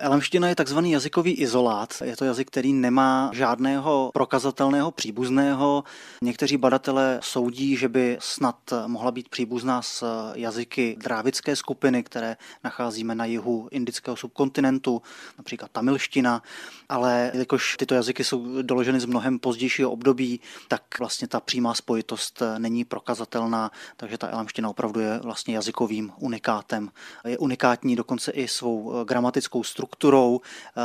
Elamština 0.00 0.48
je 0.48 0.54
takzvaný 0.54 0.92
jazykový 0.92 1.32
izolát. 1.32 2.02
Je 2.04 2.16
to 2.16 2.24
jazyk, 2.24 2.48
který 2.48 2.72
nemá 2.72 3.30
žádného 3.34 4.10
prokazatelného 4.14 4.90
příbuzného. 4.90 5.84
Někteří 6.22 6.56
badatelé 6.56 7.18
soudí, 7.22 7.76
že 7.76 7.88
by 7.88 8.18
snad 8.20 8.56
mohla 8.86 9.10
být 9.10 9.28
příbuzná 9.28 9.82
s 9.82 10.04
jazyky 10.34 10.96
drávické 11.00 11.56
skupiny, 11.56 12.02
které 12.02 12.36
nacházíme 12.64 13.14
na 13.14 13.24
jihu 13.24 13.68
indického 13.70 14.16
subkontinentu, 14.16 15.02
například 15.38 15.70
tamilština, 15.70 16.42
ale 16.88 17.30
jelikož 17.32 17.76
tyto 17.76 17.94
jazyky 17.94 18.24
jsou 18.24 18.62
doloženy 18.62 19.00
z 19.00 19.04
mnohem 19.04 19.38
pozdějšího 19.38 19.90
období, 19.90 20.40
tak 20.68 20.82
vlastně 20.98 21.28
ta 21.28 21.40
přímá 21.40 21.74
spojitost 21.74 22.42
není 22.58 22.84
prokazatelná, 22.84 23.70
takže 23.96 24.18
ta 24.18 24.28
elamština 24.28 24.68
opravdu 24.68 25.00
je 25.00 25.18
vlastně 25.18 25.54
jazykovým 25.54 26.12
unikátem. 26.18 26.90
Je 27.24 27.38
unikátní 27.38 27.96
dokonce 27.96 28.30
i 28.32 28.48
svou 28.48 29.04
gramatickou 29.04 29.64
strukturou 29.64 29.89
strukturou. 29.90 30.40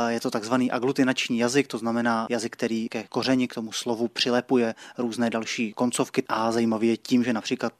Je 0.08 0.20
to 0.20 0.30
takzvaný 0.30 0.70
aglutinační 0.70 1.38
jazyk, 1.38 1.66
to 1.66 1.78
znamená 1.78 2.26
jazyk, 2.30 2.52
který 2.52 2.88
ke 2.88 3.04
kořeni, 3.08 3.48
k 3.48 3.54
tomu 3.54 3.72
slovu 3.72 4.08
přilepuje 4.08 4.74
různé 4.98 5.30
další 5.30 5.72
koncovky 5.72 6.24
a 6.28 6.52
zajímavý 6.52 6.88
je 6.88 6.96
tím, 6.96 7.24
že 7.24 7.32
například 7.32 7.72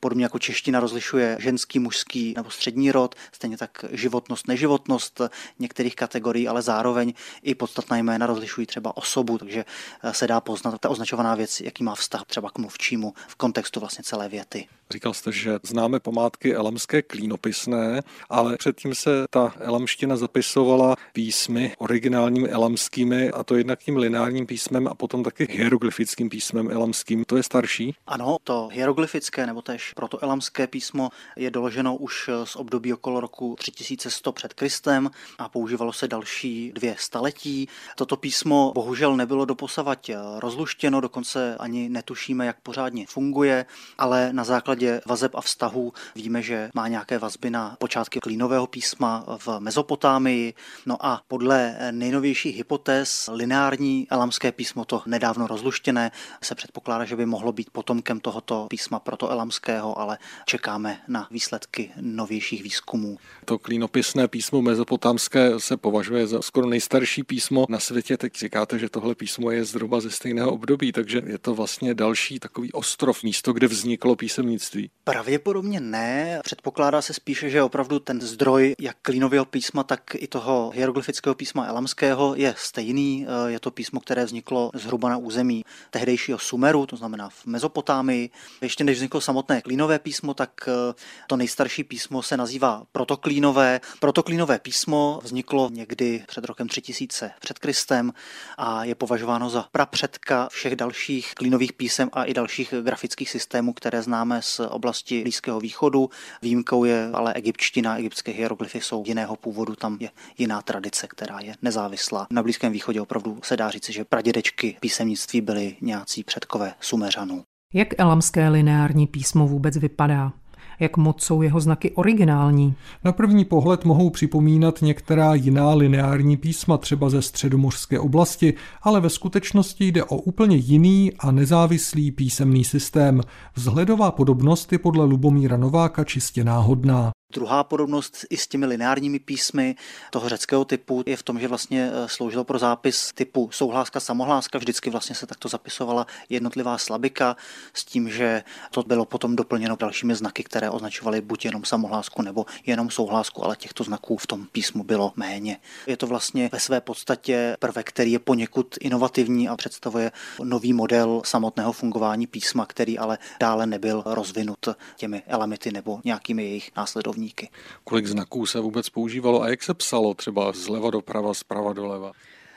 podobně 0.00 0.24
jako 0.24 0.38
čeština 0.38 0.80
rozlišuje 0.80 1.36
ženský, 1.40 1.78
mužský 1.78 2.34
nebo 2.36 2.50
střední 2.50 2.92
rod, 2.92 3.14
stejně 3.32 3.56
tak 3.56 3.84
životnost, 3.90 4.48
neživotnost 4.48 5.20
některých 5.58 5.96
kategorií, 5.96 6.48
ale 6.48 6.62
zároveň 6.62 7.12
i 7.42 7.54
podstatná 7.54 7.96
jména 7.96 8.26
rozlišují 8.26 8.66
třeba 8.66 8.96
osobu, 8.96 9.38
takže 9.38 9.64
se 10.12 10.26
dá 10.26 10.40
poznat 10.40 10.80
ta 10.80 10.88
označovaná 10.88 11.34
věc, 11.34 11.60
jaký 11.60 11.84
má 11.84 11.94
vztah 11.94 12.24
třeba 12.26 12.50
k 12.50 12.58
mluvčímu 12.58 13.14
v 13.28 13.34
kontextu 13.34 13.80
vlastně 13.80 14.04
celé 14.04 14.28
věty. 14.28 14.68
Říkal 14.90 15.14
jste, 15.14 15.32
že 15.32 15.58
známe 15.62 16.00
památky 16.00 16.54
elamské 16.54 17.02
klínopisné, 17.02 18.02
ale 18.30 18.56
předtím 18.56 18.94
se 18.94 19.24
ta 19.30 19.54
elamština 19.58 20.16
zapisovala 20.16 20.65
písmy 21.12 21.74
originálními 21.78 22.48
elamskými, 22.48 23.30
a 23.30 23.44
to 23.44 23.56
jednak 23.56 23.78
tím 23.78 23.96
lineárním 23.96 24.46
písmem 24.46 24.88
a 24.88 24.94
potom 24.94 25.22
taky 25.22 25.48
hieroglyfickým 25.50 26.28
písmem 26.28 26.70
elamským. 26.70 27.24
To 27.24 27.36
je 27.36 27.42
starší? 27.42 27.94
Ano, 28.06 28.36
to 28.44 28.68
hieroglyfické 28.72 29.46
nebo 29.46 29.62
tež 29.62 29.92
protoelamské 29.96 30.66
písmo 30.66 31.10
je 31.36 31.50
doloženo 31.50 31.96
už 31.96 32.30
z 32.44 32.56
období 32.56 32.92
okolo 32.92 33.20
roku 33.20 33.56
3100 33.58 34.32
před 34.32 34.54
Kristem 34.54 35.10
a 35.38 35.48
používalo 35.48 35.92
se 35.92 36.08
další 36.08 36.72
dvě 36.74 36.96
staletí. 36.98 37.68
Toto 37.96 38.16
písmo 38.16 38.72
bohužel 38.74 39.16
nebylo 39.16 39.44
doposavať 39.44 40.10
rozluštěno, 40.38 41.00
dokonce 41.00 41.56
ani 41.60 41.88
netušíme, 41.88 42.46
jak 42.46 42.60
pořádně 42.60 43.06
funguje, 43.08 43.66
ale 43.98 44.32
na 44.32 44.44
základě 44.44 45.00
vazeb 45.06 45.34
a 45.34 45.40
vztahů 45.40 45.92
víme, 46.14 46.42
že 46.42 46.70
má 46.74 46.88
nějaké 46.88 47.18
vazby 47.18 47.50
na 47.50 47.76
počátky 47.78 48.20
klínového 48.20 48.66
písma 48.66 49.24
v 49.38 49.48
Mezopotámii. 49.58 50.54
No 50.86 51.06
a 51.06 51.22
podle 51.28 51.76
nejnovějších 51.90 52.56
hypotéz 52.56 53.30
lineární 53.32 54.06
elamské 54.10 54.52
písmo, 54.52 54.84
to 54.84 55.02
nedávno 55.06 55.46
rozluštěné, 55.46 56.10
se 56.42 56.54
předpokládá, 56.54 57.04
že 57.04 57.16
by 57.16 57.26
mohlo 57.26 57.52
být 57.52 57.70
potomkem 57.70 58.20
tohoto 58.20 58.66
písma 58.70 58.98
protoelamského, 58.98 59.98
ale 59.98 60.18
čekáme 60.46 60.98
na 61.08 61.28
výsledky 61.30 61.90
novějších 62.00 62.62
výzkumů. 62.62 63.18
To 63.44 63.58
klínopisné 63.58 64.28
písmo 64.28 64.62
mezopotámské 64.62 65.50
se 65.58 65.76
považuje 65.76 66.26
za 66.26 66.42
skoro 66.42 66.66
nejstarší 66.66 67.22
písmo 67.22 67.66
na 67.68 67.80
světě. 67.80 68.16
Teď 68.16 68.38
říkáte, 68.38 68.78
že 68.78 68.88
tohle 68.88 69.14
písmo 69.14 69.50
je 69.50 69.64
zhruba 69.64 70.00
ze 70.00 70.10
stejného 70.10 70.52
období, 70.52 70.92
takže 70.92 71.22
je 71.26 71.38
to 71.38 71.54
vlastně 71.54 71.94
další 71.94 72.38
takový 72.38 72.72
ostrov, 72.72 73.22
místo, 73.22 73.52
kde 73.52 73.66
vzniklo 73.66 74.16
písemnictví? 74.16 74.90
Pravděpodobně 75.04 75.80
ne. 75.80 76.40
Předpokládá 76.44 77.02
se 77.02 77.14
spíše, 77.14 77.50
že 77.50 77.62
opravdu 77.62 77.98
ten 77.98 78.20
zdroj 78.20 78.74
jak 78.80 78.96
klínového 79.02 79.44
písma, 79.44 79.82
tak 79.82 80.00
i 80.14 80.26
toho 80.26 80.45
hieroglyfického 80.74 81.34
písma 81.34 81.66
elamského 81.66 82.34
je 82.34 82.54
stejný. 82.58 83.26
Eh, 83.26 83.50
je 83.50 83.60
to 83.60 83.70
písmo, 83.70 84.00
které 84.00 84.24
vzniklo 84.24 84.70
zhruba 84.74 85.08
na 85.08 85.16
území 85.16 85.64
tehdejšího 85.90 86.38
Sumeru, 86.38 86.86
to 86.86 86.96
znamená 86.96 87.28
v 87.28 87.46
Mezopotámii. 87.46 88.30
Ještě 88.60 88.84
než 88.84 88.96
vzniklo 88.96 89.20
samotné 89.20 89.62
klínové 89.62 89.98
písmo, 89.98 90.34
tak 90.34 90.50
eh, 90.68 90.94
to 91.26 91.36
nejstarší 91.36 91.84
písmo 91.84 92.22
se 92.22 92.36
nazývá 92.36 92.82
protoklínové. 92.92 93.80
Protoklínové 94.00 94.58
písmo 94.58 95.20
vzniklo 95.22 95.70
někdy 95.72 96.24
před 96.26 96.44
rokem 96.44 96.68
3000 96.68 97.30
před 97.40 97.58
Kristem 97.58 98.12
a 98.58 98.84
je 98.84 98.94
považováno 98.94 99.50
za 99.50 99.64
prapředka 99.72 100.48
všech 100.48 100.76
dalších 100.76 101.34
klínových 101.34 101.72
písem 101.72 102.10
a 102.12 102.24
i 102.24 102.34
dalších 102.34 102.74
grafických 102.82 103.30
systémů, 103.30 103.72
které 103.72 104.02
známe 104.02 104.42
z 104.42 104.60
oblasti 104.60 105.22
Blízkého 105.22 105.60
východu. 105.60 106.10
Výjimkou 106.42 106.84
je 106.84 107.10
ale 107.12 107.34
egyptština, 107.34 107.98
egyptské 107.98 108.32
hieroglyfy 108.32 108.80
jsou 108.80 109.04
jiného 109.06 109.36
původu, 109.36 109.74
tam 109.74 109.96
je 110.00 110.10
jiná 110.38 110.62
tradice, 110.62 111.06
která 111.10 111.40
je 111.40 111.54
nezávislá. 111.62 112.26
Na 112.30 112.42
Blízkém 112.42 112.72
východě 112.72 113.00
opravdu 113.00 113.38
se 113.42 113.56
dá 113.56 113.70
říci, 113.70 113.92
že 113.92 114.04
pradědečky 114.04 114.76
písemnictví 114.80 115.40
byly 115.40 115.76
nějací 115.80 116.24
předkové 116.24 116.74
Sumeřanů. 116.80 117.42
Jak 117.74 117.88
elamské 117.98 118.48
lineární 118.48 119.06
písmo 119.06 119.46
vůbec 119.46 119.76
vypadá? 119.76 120.32
jak 120.80 120.96
moc 120.96 121.22
jsou 121.22 121.42
jeho 121.42 121.60
znaky 121.60 121.90
originální. 121.90 122.74
Na 123.04 123.12
první 123.12 123.44
pohled 123.44 123.84
mohou 123.84 124.10
připomínat 124.10 124.82
některá 124.82 125.34
jiná 125.34 125.74
lineární 125.74 126.36
písma, 126.36 126.78
třeba 126.78 127.10
ze 127.10 127.22
středomořské 127.22 128.00
oblasti, 128.00 128.54
ale 128.82 129.00
ve 129.00 129.10
skutečnosti 129.10 129.86
jde 129.86 130.04
o 130.04 130.16
úplně 130.16 130.56
jiný 130.56 131.12
a 131.18 131.30
nezávislý 131.30 132.10
písemný 132.10 132.64
systém. 132.64 133.20
Vzhledová 133.54 134.10
podobnost 134.10 134.72
je 134.72 134.78
podle 134.78 135.04
Lubomíra 135.04 135.56
Nováka 135.56 136.04
čistě 136.04 136.44
náhodná. 136.44 137.10
Druhá 137.32 137.64
podobnost 137.64 138.26
i 138.30 138.36
s 138.36 138.46
těmi 138.46 138.66
lineárními 138.66 139.18
písmy 139.18 139.76
toho 140.10 140.28
řeckého 140.28 140.64
typu 140.64 141.02
je 141.06 141.16
v 141.16 141.22
tom, 141.22 141.40
že 141.40 141.48
vlastně 141.48 141.90
eh, 141.92 142.08
sloužilo 142.08 142.44
pro 142.44 142.58
zápis 142.58 143.12
typu 143.14 143.48
souhláska, 143.52 144.00
samohláska. 144.00 144.58
Vždycky 144.58 144.90
vlastně 144.90 145.14
se 145.14 145.26
takto 145.26 145.48
zapisovala 145.48 146.06
jednotlivá 146.28 146.78
slabika 146.78 147.36
s 147.74 147.84
tím, 147.84 148.10
že 148.10 148.44
to 148.70 148.82
bylo 148.82 149.04
potom 149.04 149.36
doplněno 149.36 149.76
dalšími 149.76 150.14
znaky, 150.14 150.44
které 150.44 150.70
označovaly 150.70 151.20
buď 151.20 151.44
jenom 151.44 151.64
samohlásku 151.64 152.22
nebo 152.22 152.46
jenom 152.66 152.90
souhlásku, 152.90 153.44
ale 153.44 153.56
těchto 153.56 153.84
znaků 153.84 154.16
v 154.16 154.26
tom 154.26 154.46
písmu 154.52 154.84
bylo 154.84 155.12
méně. 155.16 155.58
Je 155.86 155.96
to 155.96 156.06
vlastně 156.06 156.48
ve 156.52 156.60
své 156.60 156.80
podstatě 156.80 157.56
prvek, 157.58 157.88
který 157.88 158.12
je 158.12 158.18
poněkud 158.18 158.74
inovativní 158.80 159.48
a 159.48 159.56
představuje 159.56 160.12
nový 160.42 160.72
model 160.72 161.22
samotného 161.24 161.72
fungování 161.72 162.26
písma, 162.26 162.66
který 162.66 162.98
ale 162.98 163.18
dále 163.40 163.66
nebyl 163.66 164.02
rozvinut 164.06 164.68
těmi 164.96 165.22
elemity 165.26 165.72
nebo 165.72 166.00
nějakými 166.04 166.44
jejich 166.44 166.70
následovníky 166.76 167.15
slovníky. 167.16 167.48
Kolik 167.84 168.06
znaků 168.06 168.46
se 168.46 168.60
vůbec 168.60 168.88
používalo 168.88 169.42
a 169.42 169.48
jak 169.48 169.62
se 169.62 169.74
psalo 169.74 170.14
třeba 170.14 170.52
zleva 170.52 170.90
doprava, 170.90 171.34
zprava 171.34 171.72
doleva? 171.72 172.12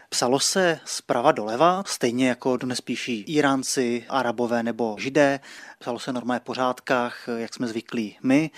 Psalo 0.10 0.40
se 0.40 0.80
zprava 0.86 1.32
doleva, 1.32 1.84
stejně 1.88 2.28
jako 2.28 2.58
dnes 2.58 2.82
píší 2.82 3.22
Iránci, 3.22 4.06
Arabové 4.10 4.64
nebo 4.64 4.96
Židé. 5.00 5.40
Psalo 5.80 6.00
se 6.00 6.14
normálně 6.14 6.40
v 6.40 6.44
pořádkách, 6.44 7.28
jak 7.38 7.54
jsme 7.54 7.68
zvyklí 7.68 8.18
my. 8.24 8.52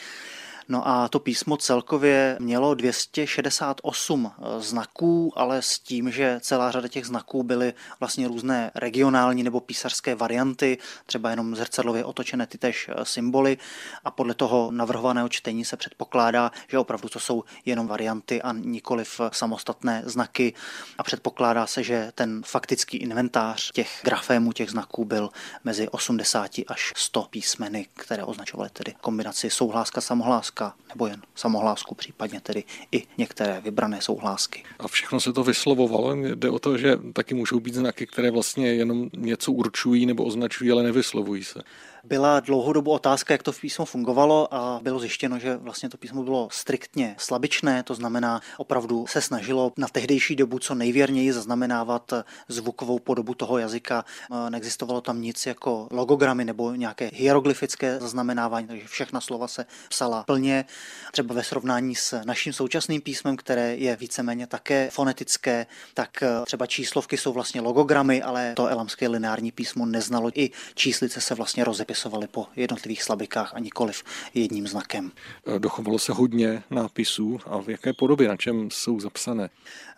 No 0.69 0.87
a 0.87 1.07
to 1.07 1.19
písmo 1.19 1.57
celkově 1.57 2.37
mělo 2.39 2.73
268 2.73 4.31
eh, 4.37 4.61
znaků, 4.61 5.33
ale 5.35 5.61
s 5.61 5.79
tím, 5.79 6.11
že 6.11 6.39
celá 6.41 6.71
řada 6.71 6.87
těch 6.87 7.05
znaků 7.05 7.43
byly 7.43 7.73
vlastně 7.99 8.27
různé 8.27 8.71
regionální 8.75 9.43
nebo 9.43 9.59
písařské 9.59 10.15
varianty, 10.15 10.77
třeba 11.05 11.29
jenom 11.29 11.55
zrcadlově 11.55 12.05
otočené 12.05 12.47
ty 12.47 12.57
tež 12.57 12.89
eh, 12.89 13.05
symboly. 13.05 13.57
A 14.03 14.11
podle 14.11 14.33
toho 14.33 14.71
navrhovaného 14.71 15.29
čtení 15.29 15.65
se 15.65 15.77
předpokládá, 15.77 16.51
že 16.67 16.77
opravdu 16.77 17.09
to 17.09 17.19
jsou 17.19 17.43
jenom 17.65 17.87
varianty 17.87 18.41
a 18.41 18.53
nikoliv 18.53 19.21
samostatné 19.31 20.03
znaky. 20.05 20.53
A 20.97 21.03
předpokládá 21.03 21.67
se, 21.67 21.83
že 21.83 22.11
ten 22.15 22.41
faktický 22.45 22.97
inventář 22.97 23.71
těch 23.71 24.01
grafémů, 24.03 24.51
těch 24.53 24.69
znaků 24.69 25.05
byl 25.05 25.29
mezi 25.63 25.89
80 25.89 26.51
až 26.67 26.93
100 26.95 27.27
písmeny, 27.29 27.87
které 27.93 28.23
označovaly 28.23 28.69
tedy 28.69 28.93
kombinaci 29.01 29.49
souhláska, 29.49 30.01
samohláska 30.01 30.50
hláska 30.51 30.77
nebo 30.89 31.07
jen 31.07 31.21
samohlásku, 31.35 31.95
případně 31.95 32.41
tedy 32.41 32.63
i 32.91 33.03
některé 33.17 33.61
vybrané 33.61 34.01
souhlásky. 34.01 34.63
A 34.79 34.87
všechno 34.87 35.19
se 35.19 35.33
to 35.33 35.43
vyslovovalo. 35.43 36.15
Jde 36.15 36.49
o 36.49 36.59
to, 36.59 36.77
že 36.77 36.97
taky 37.13 37.33
můžou 37.33 37.59
být 37.59 37.73
znaky, 37.73 38.07
které 38.07 38.31
vlastně 38.31 38.67
jenom 38.73 39.09
něco 39.13 39.51
určují 39.51 40.05
nebo 40.05 40.23
označují, 40.23 40.71
ale 40.71 40.83
nevyslovují 40.83 41.43
se. 41.43 41.61
Byla 42.03 42.39
dlouhodobu 42.39 42.91
otázka, 42.91 43.33
jak 43.33 43.43
to 43.43 43.51
v 43.51 43.61
písmu 43.61 43.85
fungovalo 43.85 44.53
a 44.53 44.79
bylo 44.83 44.99
zjištěno, 44.99 45.39
že 45.39 45.57
vlastně 45.57 45.89
to 45.89 45.97
písmo 45.97 46.23
bylo 46.23 46.47
striktně 46.51 47.15
slabičné, 47.17 47.83
to 47.83 47.95
znamená 47.95 48.41
opravdu 48.57 49.07
se 49.07 49.21
snažilo 49.21 49.73
na 49.77 49.87
tehdejší 49.87 50.35
dobu 50.35 50.59
co 50.59 50.75
nejvěrněji 50.75 51.33
zaznamenávat 51.33 52.13
zvukovou 52.47 52.99
podobu 52.99 53.33
toho 53.33 53.57
jazyka. 53.57 54.05
Neexistovalo 54.49 55.01
tam 55.01 55.21
nic 55.21 55.45
jako 55.45 55.87
logogramy 55.91 56.45
nebo 56.45 56.75
nějaké 56.75 57.09
hieroglyfické 57.13 57.99
zaznamenávání, 57.99 58.67
takže 58.67 58.87
všechna 58.87 59.21
slova 59.21 59.47
se 59.47 59.65
psala 59.89 60.23
plně. 60.23 60.65
Třeba 61.11 61.35
ve 61.35 61.43
srovnání 61.43 61.95
s 61.95 62.21
naším 62.25 62.53
současným 62.53 63.01
písmem, 63.01 63.37
které 63.37 63.75
je 63.75 63.95
víceméně 63.95 64.47
také 64.47 64.89
fonetické, 64.91 65.65
tak 65.93 66.23
třeba 66.45 66.65
číslovky 66.65 67.17
jsou 67.17 67.33
vlastně 67.33 67.61
logogramy, 67.61 68.21
ale 68.21 68.53
to 68.55 68.67
elamské 68.67 69.07
lineární 69.07 69.51
písmo 69.51 69.85
neznalo. 69.85 70.29
I 70.35 70.49
číslice 70.75 71.21
se 71.21 71.35
vlastně 71.35 71.63
rozepisy 71.63 71.90
zapisovali 71.91 72.27
po 72.27 72.47
jednotlivých 72.55 73.03
slabikách 73.03 73.53
a 73.55 73.59
nikoliv 73.59 74.03
jedním 74.33 74.67
znakem. 74.67 75.11
Eh, 75.47 75.59
dochovalo 75.59 75.99
se 75.99 76.13
hodně 76.13 76.63
nápisů 76.69 77.39
a 77.45 77.57
v 77.57 77.69
jaké 77.69 77.93
podobě, 77.93 78.27
na 78.27 78.37
čem 78.37 78.71
jsou 78.71 78.99
zapsané? 78.99 79.49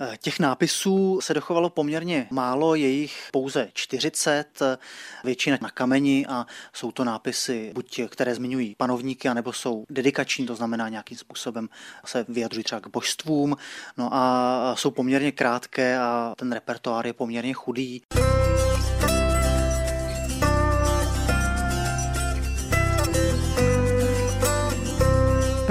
Eh, 0.02 0.18
těch 0.22 0.40
nápisů 0.40 1.20
se 1.22 1.34
dochovalo 1.34 1.70
poměrně 1.70 2.28
málo, 2.32 2.76
je 2.76 2.88
jich 2.88 3.30
pouze 3.32 3.70
40, 3.74 4.78
většina 5.24 5.58
na 5.62 5.70
kameni 5.70 6.26
a 6.26 6.46
jsou 6.74 6.92
to 6.92 7.04
nápisy, 7.04 7.72
buď 7.74 8.02
které 8.10 8.36
zmiňují 8.36 8.76
panovníky, 8.78 9.30
anebo 9.30 9.54
jsou 9.54 9.86
dedikační, 9.90 10.46
to 10.46 10.56
znamená 10.56 10.90
nějakým 10.90 11.18
způsobem 11.18 11.70
se 12.06 12.26
vyjadřují 12.30 12.64
třeba 12.64 12.82
k 12.82 12.88
božstvům, 12.88 13.56
no 13.98 14.10
a 14.14 14.76
jsou 14.78 14.92
poměrně 14.92 15.32
krátké 15.32 16.00
a 16.00 16.34
ten 16.38 16.52
repertoár 16.52 17.08
je 17.08 17.14
poměrně 17.14 17.54
chudý. 17.54 18.02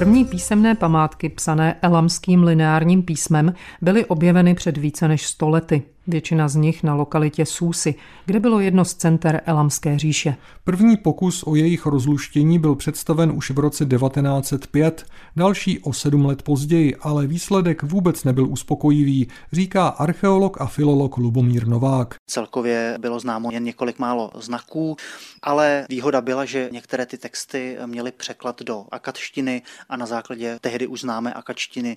První 0.03 0.25
písemné 0.25 0.75
památky 0.75 1.29
psané 1.29 1.77
elamským 1.83 2.43
lineárním 2.43 3.03
písmem 3.03 3.55
byly 3.81 4.05
objeveny 4.05 4.55
před 4.55 4.77
více 4.77 5.09
než 5.09 5.27
stolety. 5.27 5.83
Většina 6.07 6.49
z 6.49 6.57
nich 6.57 6.83
na 6.83 6.95
lokalitě 6.95 7.47
Susy, 7.47 7.95
kde 8.27 8.41
bylo 8.41 8.61
jedno 8.61 8.85
z 8.85 8.95
center 8.95 9.43
Elamské 9.47 9.99
říše. 9.99 10.37
První 10.65 10.97
pokus 10.97 11.43
o 11.47 11.55
jejich 11.55 11.87
rozluštění 11.87 12.59
byl 12.59 12.75
představen 12.75 13.33
už 13.37 13.51
v 13.51 13.59
roce 13.59 13.87
1905, 13.87 15.07
další 15.37 15.79
o 15.79 15.93
sedm 15.93 16.27
let 16.27 16.43
později, 16.43 16.97
ale 16.97 17.27
výsledek 17.27 17.83
vůbec 17.83 18.25
nebyl 18.25 18.47
uspokojivý, 18.47 19.29
říká 19.53 19.89
archeolog 19.89 20.61
a 20.61 20.67
filolog 20.67 21.17
Lubomír 21.17 21.67
Novák. 21.67 22.15
Celkově 22.27 22.97
bylo 23.01 23.21
známo 23.21 23.53
jen 23.53 23.65
několik 23.65 23.99
málo 23.99 24.31
znaků, 24.35 24.97
ale 25.43 25.87
výhoda 25.89 26.21
byla, 26.21 26.45
že 26.45 26.69
některé 26.73 27.07
ty 27.07 27.19
texty 27.19 27.77
měly 27.87 28.13
překlad 28.13 28.63
do 28.63 28.85
akadštiny 28.91 29.63
a 29.89 29.97
na 29.97 30.07
základě 30.07 30.59
tehdy 30.61 30.87
už 30.87 31.01
známé 31.01 31.33
akadštiny 31.33 31.97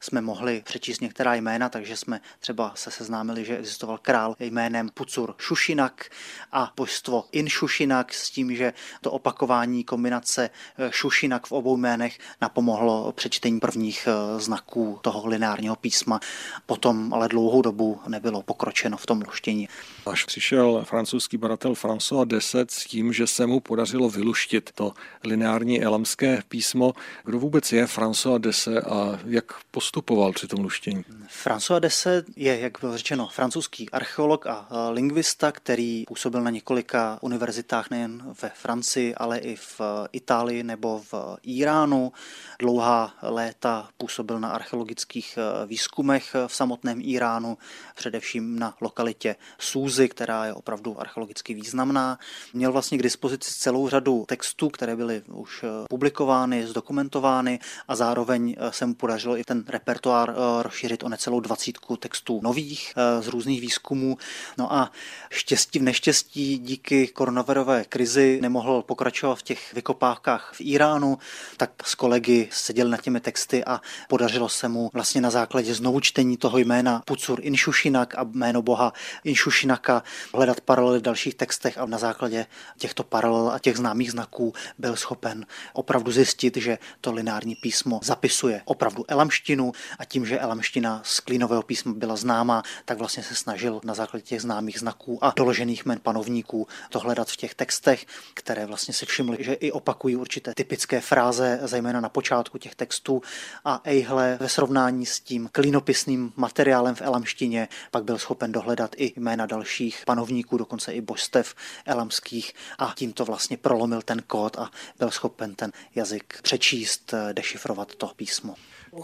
jsme 0.00 0.20
mohli 0.20 0.62
přečíst 0.64 1.00
některá 1.00 1.34
jména, 1.34 1.68
takže 1.68 1.96
jsme 1.96 2.20
třeba 2.40 2.72
se 2.74 2.90
seznámili, 2.90 3.44
že 3.46 3.58
existoval 3.58 3.98
král 4.02 4.36
jménem 4.40 4.88
Pucur 4.94 5.34
Šušinak 5.38 6.10
a 6.52 6.72
božstvo 6.76 7.24
In 7.32 7.48
Šušinak 7.48 8.14
s 8.14 8.30
tím, 8.30 8.56
že 8.56 8.72
to 9.00 9.10
opakování 9.10 9.84
kombinace 9.84 10.50
eh, 10.78 10.88
Šušinak 10.92 11.46
v 11.46 11.52
obou 11.52 11.76
jménech 11.76 12.18
napomohlo 12.40 13.12
přečtení 13.12 13.60
prvních 13.60 14.08
eh, 14.08 14.40
znaků 14.40 14.98
toho 15.02 15.26
lineárního 15.26 15.76
písma. 15.76 16.20
Potom 16.66 17.14
ale 17.14 17.28
dlouhou 17.28 17.62
dobu 17.62 18.00
nebylo 18.08 18.42
pokročeno 18.42 18.96
v 18.96 19.06
tom 19.06 19.22
luštění. 19.26 19.68
Až 20.06 20.24
přišel 20.24 20.84
francouzský 20.84 21.36
baratel 21.36 21.72
François 21.72 22.26
Deset 22.26 22.70
s 22.70 22.84
tím, 22.84 23.12
že 23.12 23.26
se 23.26 23.46
mu 23.46 23.60
podařilo 23.60 24.10
vyluštit 24.10 24.70
to 24.74 24.92
lineární 25.24 25.82
elamské 25.82 26.42
písmo. 26.48 26.92
Kdo 27.24 27.38
vůbec 27.38 27.72
je 27.72 27.86
François 27.86 28.38
Deset 28.38 28.84
a 28.84 29.18
jak 29.26 29.44
postupoval 29.70 30.32
při 30.32 30.46
tom 30.46 30.60
luštění? 30.60 31.04
François 31.44 31.80
Deset 31.80 32.26
je, 32.36 32.60
jak 32.60 32.78
bylo 32.80 32.96
řečeno, 32.96 33.28
francouzský 33.36 33.90
archeolog 33.90 34.46
a 34.46 34.68
lingvista, 34.90 35.52
který 35.52 36.04
působil 36.06 36.42
na 36.42 36.50
několika 36.50 37.18
univerzitách 37.20 37.90
nejen 37.90 38.34
ve 38.42 38.48
Francii, 38.48 39.14
ale 39.14 39.38
i 39.38 39.56
v 39.56 39.80
Itálii 40.12 40.62
nebo 40.62 41.02
v 41.12 41.14
Iránu. 41.42 42.12
Dlouhá 42.58 43.14
léta 43.22 43.88
působil 43.98 44.40
na 44.40 44.48
archeologických 44.48 45.38
výzkumech 45.66 46.36
v 46.46 46.54
samotném 46.54 47.00
Iránu, 47.02 47.58
především 47.96 48.58
na 48.58 48.74
lokalitě 48.80 49.36
Súzy, 49.58 50.08
která 50.08 50.44
je 50.44 50.54
opravdu 50.54 51.00
archeologicky 51.00 51.54
významná. 51.54 52.18
Měl 52.54 52.72
vlastně 52.72 52.98
k 52.98 53.02
dispozici 53.02 53.54
celou 53.54 53.88
řadu 53.88 54.24
textů, 54.28 54.68
které 54.68 54.96
byly 54.96 55.22
už 55.32 55.64
publikovány, 55.90 56.66
zdokumentovány 56.66 57.58
a 57.88 57.96
zároveň 57.96 58.56
se 58.70 58.86
mu 58.86 58.94
podařilo 58.94 59.36
i 59.38 59.44
ten 59.44 59.64
repertoár 59.68 60.34
rozšířit 60.62 61.02
o 61.02 61.08
necelou 61.08 61.40
dvacítku 61.40 61.96
textů 61.96 62.40
nových 62.42 62.94
z 63.26 63.28
různých 63.28 63.60
výzkumů. 63.60 64.18
No 64.58 64.72
a 64.72 64.92
štěstí 65.30 65.78
v 65.78 65.82
neštěstí 65.82 66.58
díky 66.58 67.08
koronavirové 67.08 67.84
krizi 67.84 68.38
nemohl 68.42 68.82
pokračovat 68.82 69.34
v 69.34 69.42
těch 69.42 69.74
vykopávkách 69.74 70.52
v 70.54 70.60
Iránu, 70.60 71.18
tak 71.56 71.70
s 71.84 71.94
kolegy 71.94 72.48
seděl 72.52 72.88
nad 72.88 73.00
těmi 73.00 73.20
texty 73.20 73.64
a 73.64 73.80
podařilo 74.08 74.48
se 74.48 74.68
mu 74.68 74.90
vlastně 74.92 75.20
na 75.20 75.30
základě 75.30 75.74
znovu 75.74 76.00
čtení 76.00 76.36
toho 76.36 76.58
jména 76.58 77.02
Pucur 77.04 77.38
Inšušinak 77.42 78.14
a 78.18 78.24
jméno 78.24 78.62
boha 78.62 78.92
Inšušinaka 79.24 80.02
hledat 80.34 80.60
paralely 80.60 80.98
v 80.98 81.02
dalších 81.02 81.34
textech 81.34 81.78
a 81.78 81.86
na 81.86 81.98
základě 81.98 82.46
těchto 82.78 83.04
paralel 83.04 83.50
a 83.50 83.58
těch 83.58 83.76
známých 83.76 84.10
znaků 84.10 84.52
byl 84.78 84.96
schopen 84.96 85.46
opravdu 85.72 86.12
zjistit, 86.12 86.56
že 86.56 86.78
to 87.00 87.12
lineární 87.12 87.54
písmo 87.54 88.00
zapisuje 88.02 88.62
opravdu 88.64 89.04
elamštinu 89.08 89.72
a 89.98 90.04
tím, 90.04 90.26
že 90.26 90.38
elamština 90.38 91.00
z 91.04 91.20
klínového 91.20 91.62
písma 91.62 91.92
byla 91.92 92.16
známa, 92.16 92.62
tak 92.84 92.98
vlastně 92.98 93.15
se 93.22 93.34
snažil 93.34 93.80
na 93.84 93.94
základě 93.94 94.22
těch 94.22 94.42
známých 94.42 94.78
znaků 94.78 95.24
a 95.24 95.32
doložených 95.36 95.86
men 95.86 96.00
panovníků 96.02 96.68
to 96.90 96.98
hledat 96.98 97.28
v 97.28 97.36
těch 97.36 97.54
textech, 97.54 98.06
které 98.34 98.66
vlastně 98.66 98.94
si 98.94 99.06
všimli, 99.06 99.36
že 99.40 99.52
i 99.52 99.72
opakují 99.72 100.16
určité 100.16 100.52
typické 100.56 101.00
fráze, 101.00 101.60
zejména 101.62 102.00
na 102.00 102.08
počátku 102.08 102.58
těch 102.58 102.74
textů 102.74 103.22
a 103.64 103.80
ejhle 103.84 104.36
ve 104.40 104.48
srovnání 104.48 105.06
s 105.06 105.20
tím 105.20 105.48
klínopisným 105.52 106.32
materiálem 106.36 106.94
v 106.94 107.02
elamštině 107.02 107.68
pak 107.90 108.04
byl 108.04 108.18
schopen 108.18 108.52
dohledat 108.52 108.94
i 108.96 109.12
jména 109.16 109.46
dalších 109.46 110.02
panovníků, 110.06 110.56
dokonce 110.56 110.92
i 110.92 111.00
božstev 111.00 111.54
elamských 111.86 112.52
a 112.78 112.92
tímto 112.96 113.24
vlastně 113.24 113.56
prolomil 113.56 114.02
ten 114.02 114.22
kód 114.26 114.58
a 114.58 114.70
byl 114.98 115.10
schopen 115.10 115.54
ten 115.54 115.72
jazyk 115.94 116.38
přečíst, 116.42 117.14
dešifrovat 117.32 117.94
to 117.94 118.12
písmo. 118.16 118.54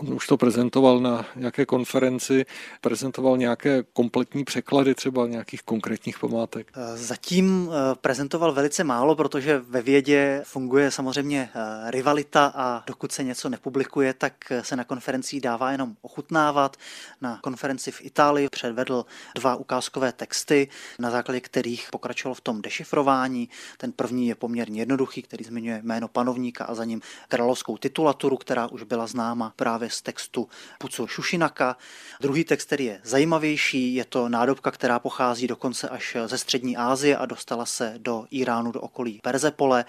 On 0.01 0.15
už 0.15 0.27
to 0.27 0.37
prezentoval 0.37 1.01
na 1.01 1.27
nějaké 1.37 1.67
konferenci, 1.67 2.45
prezentoval 2.81 3.37
nějaké 3.37 3.83
kompletní 3.93 4.45
překlady 4.45 4.95
třeba 4.95 5.27
nějakých 5.27 5.63
konkrétních 5.63 6.19
památek. 6.19 6.73
Zatím 6.95 7.71
eh, 7.71 7.95
prezentoval 8.01 8.53
velice 8.53 8.85
málo, 8.85 9.15
protože 9.17 9.59
ve 9.59 9.83
vědě 9.83 10.43
funguje 10.45 10.91
samozřejmě 10.91 11.51
eh, 11.55 11.91
rivalita 11.91 12.53
a 12.55 12.83
dokud 12.87 13.13
se 13.13 13.25
něco 13.25 13.49
nepublikuje, 13.49 14.15
tak 14.15 14.35
se 14.63 14.77
na 14.77 14.85
konferencích 14.85 15.41
dává 15.41 15.73
jenom 15.73 15.95
ochutnávat. 16.03 16.77
Na 17.21 17.39
konferenci 17.43 17.91
v 17.91 18.05
Itálii 18.05 18.49
předvedl 18.49 19.05
dva 19.35 19.57
ukázkové 19.57 20.13
texty, 20.13 20.69
na 20.99 21.11
základě 21.11 21.41
kterých 21.41 21.89
pokračoval 21.91 22.35
v 22.35 22.41
tom 22.41 22.63
dešifrování. 22.63 23.49
Ten 23.79 23.93
první 23.93 24.29
je 24.29 24.35
poměrně 24.35 24.81
jednoduchý, 24.81 25.23
který 25.23 25.45
zmiňuje 25.45 25.81
jméno 25.83 26.09
panovníka 26.09 26.65
a 26.65 26.75
za 26.75 26.85
ním 26.85 27.01
královskou 27.29 27.77
titulaturu, 27.77 28.37
která 28.37 28.67
už 28.67 28.83
byla 28.83 29.07
známa 29.07 29.53
právě 29.57 29.82
právě 29.83 29.91
z 29.91 30.03
textu 30.03 30.49
Puco 30.79 31.07
Šušinaka. 31.07 31.77
Druhý 32.21 32.45
text, 32.45 32.67
který 32.67 32.85
je 32.85 33.01
zajímavější, 33.05 33.95
je 33.95 34.05
to 34.05 34.29
nádobka, 34.29 34.71
která 34.71 34.99
pochází 34.99 35.47
dokonce 35.47 35.89
až 35.89 36.17
ze 36.27 36.39
střední 36.39 36.77
Asie 36.77 37.17
a 37.17 37.27
dostala 37.27 37.67
se 37.67 37.95
do 37.99 38.27
Iránu, 38.31 38.73
do 38.73 38.81
okolí 38.81 39.21
Perzepole. 39.23 39.85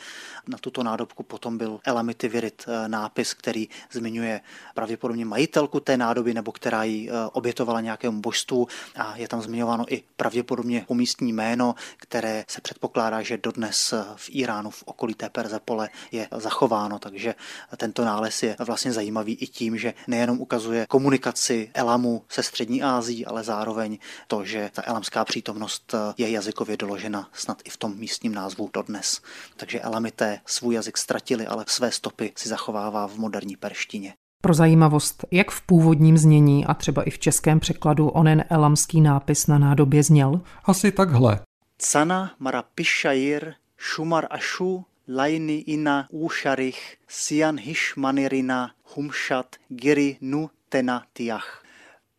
Na 0.48 0.58
tuto 0.58 0.84
nádobku 0.84 1.24
potom 1.24 1.58
byl 1.58 1.80
Elamity 1.86 2.28
Virit 2.28 2.66
eh, 2.68 2.88
nápis, 2.88 3.34
který 3.34 3.70
zmiňuje 3.92 4.42
pravděpodobně 4.74 5.26
majitelku 5.26 5.80
té 5.80 5.98
nádoby 5.98 6.34
nebo 6.34 6.52
která 6.52 6.84
ji 6.84 7.10
eh, 7.10 7.14
obětovala 7.34 7.82
nějakému 7.82 8.22
božstvu 8.22 8.68
a 8.96 9.18
je 9.18 9.28
tam 9.28 9.42
zmiňováno 9.42 9.86
i 9.94 10.04
pravděpodobně 10.18 10.86
umístní 10.88 11.34
jméno, 11.34 11.76
které 11.98 12.46
se 12.48 12.62
předpokládá, 12.62 13.22
že 13.22 13.38
dodnes 13.38 13.94
eh, 13.94 14.04
v 14.16 14.30
Iránu 14.30 14.70
v 14.70 14.84
okolí 14.86 15.14
té 15.14 15.30
Perzepole 15.30 15.90
je 16.12 16.28
zachováno, 16.32 17.00
takže 17.00 17.36
tento 17.78 18.06
nález 18.06 18.44
je 18.44 18.56
vlastně 18.60 18.94
zajímavý 18.94 19.34
i 19.34 19.48
tím, 19.48 19.78
že 19.84 19.94
nejenom 20.08 20.42
ukazuje 20.42 20.86
komunikaci 20.90 21.70
Elamu 21.74 22.24
se 22.30 22.44
střední 22.44 22.84
Ázií, 22.84 23.26
ale 23.26 23.44
zároveň 23.44 23.98
to, 24.28 24.46
že 24.46 24.70
ta 24.74 24.82
elamská 24.86 25.26
přítomnost 25.26 25.96
je 26.18 26.30
jazykově 26.30 26.78
doložena 26.78 27.30
snad 27.34 27.62
i 27.66 27.70
v 27.70 27.78
tom 27.78 27.98
místním 27.98 28.34
názvu 28.36 28.70
dodnes. 28.74 29.22
Takže 29.58 29.80
Elamité 29.80 30.40
svůj 30.46 30.76
jazyk 30.76 30.98
ztratili, 30.98 31.48
ale 31.48 31.66
své 31.68 31.92
stopy 31.92 32.32
si 32.36 32.50
zachovává 32.50 33.08
v 33.08 33.16
moderní 33.16 33.56
perštině. 33.56 34.14
Pro 34.42 34.54
zajímavost, 34.54 35.26
jak 35.32 35.52
v 35.52 35.62
původním 35.62 36.18
znění 36.18 36.66
a 36.66 36.74
třeba 36.74 37.04
i 37.04 37.10
v 37.10 37.20
českém 37.20 37.60
překladu 37.60 38.10
onen 38.10 38.46
elamský 38.50 39.02
nápis 39.02 39.48
na 39.48 39.58
nádobě 39.58 40.04
zněl? 40.04 40.42
Asi 40.66 40.92
takhle. 40.92 41.40
Cana 41.78 42.32
marapishair 42.40 43.54
shumar 43.78 44.28
ashu 44.30 44.86
laini 45.08 45.58
ina 45.58 46.08
úšarich 46.12 46.98
sian 47.08 47.58
hishmanirina 47.58 48.72
humšat 48.96 49.56
giri 49.70 50.18
nu 50.22 50.50
tena 50.70 51.04
tiach 51.14 51.64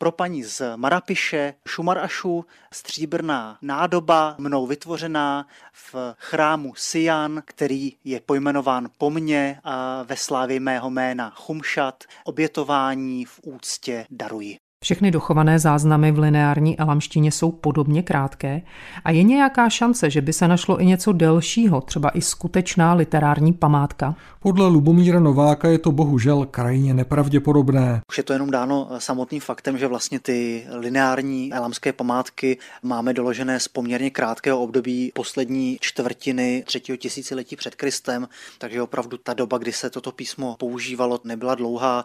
pro 0.04 0.12
paní 0.12 0.44
z 0.44 0.76
Marapiše, 0.76 1.54
Šumarašu, 1.68 2.44
stříbrná 2.72 3.58
nádoba 3.62 4.34
mnou 4.38 4.66
vytvořená 4.66 5.46
v 5.72 5.94
chrámu 6.18 6.74
Sian, 6.74 7.42
který 7.44 7.92
je 8.04 8.20
pojmenován 8.20 8.88
po 8.98 9.10
mně 9.10 9.60
a 9.64 10.02
ve 10.02 10.16
slávě 10.16 10.60
mého 10.60 10.90
jména 10.90 11.30
Chumšat, 11.30 12.04
obětování 12.24 13.24
v 13.24 13.40
úctě 13.42 14.06
daruji. 14.10 14.56
Všechny 14.84 15.10
dochované 15.10 15.58
záznamy 15.58 16.12
v 16.12 16.18
lineární 16.18 16.78
elamštině 16.78 17.32
jsou 17.32 17.52
podobně 17.52 18.02
krátké 18.02 18.62
a 19.04 19.10
je 19.10 19.22
nějaká 19.22 19.68
šance, 19.68 20.10
že 20.10 20.20
by 20.20 20.32
se 20.32 20.48
našlo 20.48 20.80
i 20.80 20.86
něco 20.86 21.12
delšího, 21.12 21.80
třeba 21.80 22.10
i 22.10 22.20
skutečná 22.20 22.94
literární 22.94 23.52
památka? 23.52 24.14
Podle 24.40 24.66
Lubomíra 24.66 25.20
Nováka 25.20 25.68
je 25.68 25.78
to 25.78 25.92
bohužel 25.92 26.46
krajně 26.50 26.94
nepravděpodobné. 26.94 28.00
Už 28.08 28.18
je 28.18 28.24
to 28.24 28.32
jenom 28.32 28.50
dáno 28.50 28.88
samotným 28.98 29.40
faktem, 29.40 29.78
že 29.78 29.86
vlastně 29.86 30.20
ty 30.20 30.66
lineární 30.70 31.52
elamské 31.52 31.92
památky 31.92 32.58
máme 32.82 33.12
doložené 33.12 33.60
z 33.60 33.68
poměrně 33.68 34.10
krátkého 34.10 34.60
období 34.60 35.12
poslední 35.14 35.78
čtvrtiny 35.80 36.64
třetího 36.66 36.96
tisíciletí 36.96 37.56
před 37.56 37.74
Kristem, 37.74 38.28
takže 38.58 38.82
opravdu 38.82 39.16
ta 39.16 39.34
doba, 39.34 39.58
kdy 39.58 39.72
se 39.72 39.90
toto 39.90 40.12
písmo 40.12 40.56
používalo, 40.58 41.20
nebyla 41.24 41.54
dlouhá. 41.54 42.04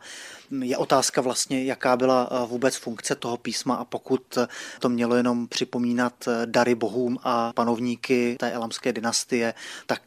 Je 0.61 0.77
otázka 0.77 1.21
vlastně, 1.21 1.63
jaká 1.63 1.97
byla 1.97 2.29
vůbec 2.49 2.68
vůbec 2.69 2.77
funkce 2.77 3.15
toho 3.15 3.37
písma 3.37 3.75
a 3.75 3.85
pokud 3.85 4.37
to 4.79 4.89
mělo 4.89 5.15
jenom 5.15 5.47
připomínat 5.47 6.13
dary 6.45 6.75
bohům 6.75 7.17
a 7.23 7.53
panovníky 7.53 8.35
té 8.39 8.51
elamské 8.51 8.93
dynastie, 8.93 9.53
tak 9.85 10.01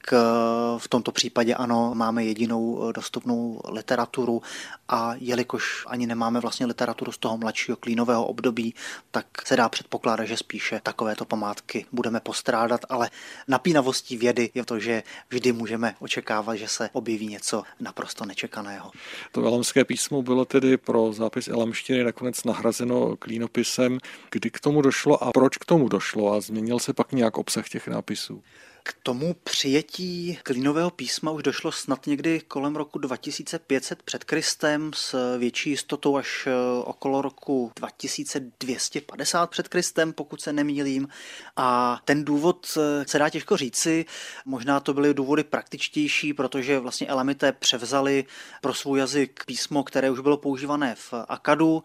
v 0.78 0.88
tomto 0.88 1.12
případě 1.12 1.54
ano, 1.54 1.90
máme 1.94 2.24
jedinou 2.24 2.92
dostupnou 2.92 3.60
literaturu 3.68 4.42
a 4.88 5.14
jelikož 5.18 5.84
ani 5.86 6.06
nemáme 6.06 6.40
vlastně 6.40 6.66
literaturu 6.66 7.12
z 7.12 7.18
toho 7.18 7.38
mladšího 7.38 7.76
klínového 7.76 8.26
období, 8.26 8.74
tak 9.10 9.26
se 9.46 9.56
dá 9.56 9.68
předpokládat, 9.68 10.24
že 10.24 10.36
spíše 10.36 10.80
takovéto 10.82 11.24
památky 11.24 11.86
budeme 11.92 12.20
postrádat, 12.20 12.80
ale 12.88 13.10
napínavostí 13.48 14.16
vědy 14.16 14.50
je 14.54 14.64
to, 14.64 14.78
že 14.78 15.02
vždy 15.30 15.52
můžeme 15.52 15.94
očekávat, 15.98 16.56
že 16.56 16.68
se 16.68 16.90
objeví 16.92 17.26
něco 17.26 17.62
naprosto 17.80 18.24
nečekaného. 18.24 18.90
To 19.32 19.46
elamské 19.46 19.84
písmo 19.84 20.22
bylo 20.22 20.44
tedy 20.44 20.76
pro 20.76 21.12
zápis 21.12 21.48
elamštiny 21.48 22.04
nakonec 22.04 22.44
nahrazeno 22.52 23.16
klínopisem. 23.16 23.98
Kdy 24.30 24.50
k 24.50 24.60
tomu 24.60 24.82
došlo 24.82 25.24
a 25.24 25.30
proč 25.32 25.56
k 25.56 25.64
tomu 25.64 25.88
došlo 25.88 26.32
a 26.32 26.40
změnil 26.40 26.78
se 26.78 26.92
pak 26.92 27.12
nějak 27.12 27.38
obsah 27.38 27.68
těch 27.68 27.88
nápisů? 27.88 28.42
K 28.84 28.94
tomu 29.02 29.34
přijetí 29.34 30.38
klínového 30.42 30.90
písma 30.90 31.30
už 31.30 31.42
došlo 31.42 31.72
snad 31.72 32.06
někdy 32.06 32.40
kolem 32.40 32.76
roku 32.76 32.98
2500 32.98 34.02
před 34.02 34.24
Kristem 34.24 34.90
s 34.94 35.38
větší 35.38 35.70
jistotou 35.70 36.16
až 36.16 36.46
eh, 36.46 36.52
okolo 36.84 37.22
roku 37.22 37.72
2250 37.76 39.50
před 39.50 39.68
Kristem, 39.68 40.12
pokud 40.12 40.40
se 40.40 40.52
nemýlím. 40.52 41.08
A 41.56 42.00
ten 42.04 42.24
důvod 42.24 42.78
eh, 42.78 43.04
se 43.08 43.18
dá 43.18 43.30
těžko 43.30 43.56
říci, 43.56 44.04
možná 44.44 44.80
to 44.80 44.94
byly 44.94 45.14
důvody 45.14 45.44
praktičtější, 45.44 46.34
protože 46.34 46.78
vlastně 46.78 47.06
Elamité 47.06 47.52
převzali 47.52 48.24
pro 48.60 48.74
svůj 48.74 48.98
jazyk 48.98 49.44
písmo, 49.46 49.84
které 49.84 50.10
už 50.10 50.20
bylo 50.20 50.36
používané 50.36 50.94
v 50.94 51.14
Akadu 51.28 51.82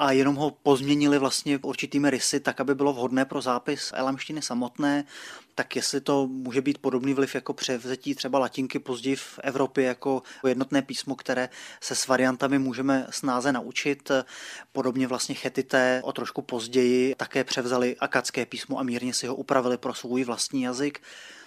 a 0.00 0.12
jenom 0.12 0.36
ho 0.36 0.50
pozměnili 0.50 1.18
vlastně 1.18 1.58
určitými 1.62 2.10
rysy, 2.10 2.40
tak 2.40 2.60
aby 2.60 2.74
bylo 2.74 2.92
vhodné 2.92 3.24
pro 3.24 3.40
zápis 3.40 3.92
elamštiny 3.94 4.42
samotné 4.42 5.04
tak 5.60 5.76
jestli 5.76 6.00
to 6.00 6.26
může 6.26 6.60
být 6.60 6.78
podobný 6.78 7.14
vliv 7.14 7.34
jako 7.34 7.52
převzetí 7.52 8.14
třeba 8.14 8.38
latinky 8.38 8.78
později 8.78 9.16
v 9.16 9.38
Evropě 9.42 9.84
jako 9.84 10.22
jednotné 10.46 10.82
písmo, 10.82 11.16
které 11.16 11.48
se 11.80 11.94
s 11.94 12.06
variantami 12.06 12.58
můžeme 12.58 13.06
snáze 13.10 13.52
naučit. 13.52 14.10
Podobně 14.72 15.06
vlastně 15.06 15.34
chetité 15.34 16.00
o 16.04 16.12
trošku 16.12 16.42
později 16.42 17.14
také 17.14 17.44
převzali 17.44 17.96
akadské 17.96 18.46
písmo 18.46 18.78
a 18.78 18.82
mírně 18.82 19.14
si 19.14 19.26
ho 19.26 19.34
upravili 19.34 19.78
pro 19.78 19.94
svůj 19.94 20.24
vlastní 20.24 20.62
jazyk. 20.62 21.02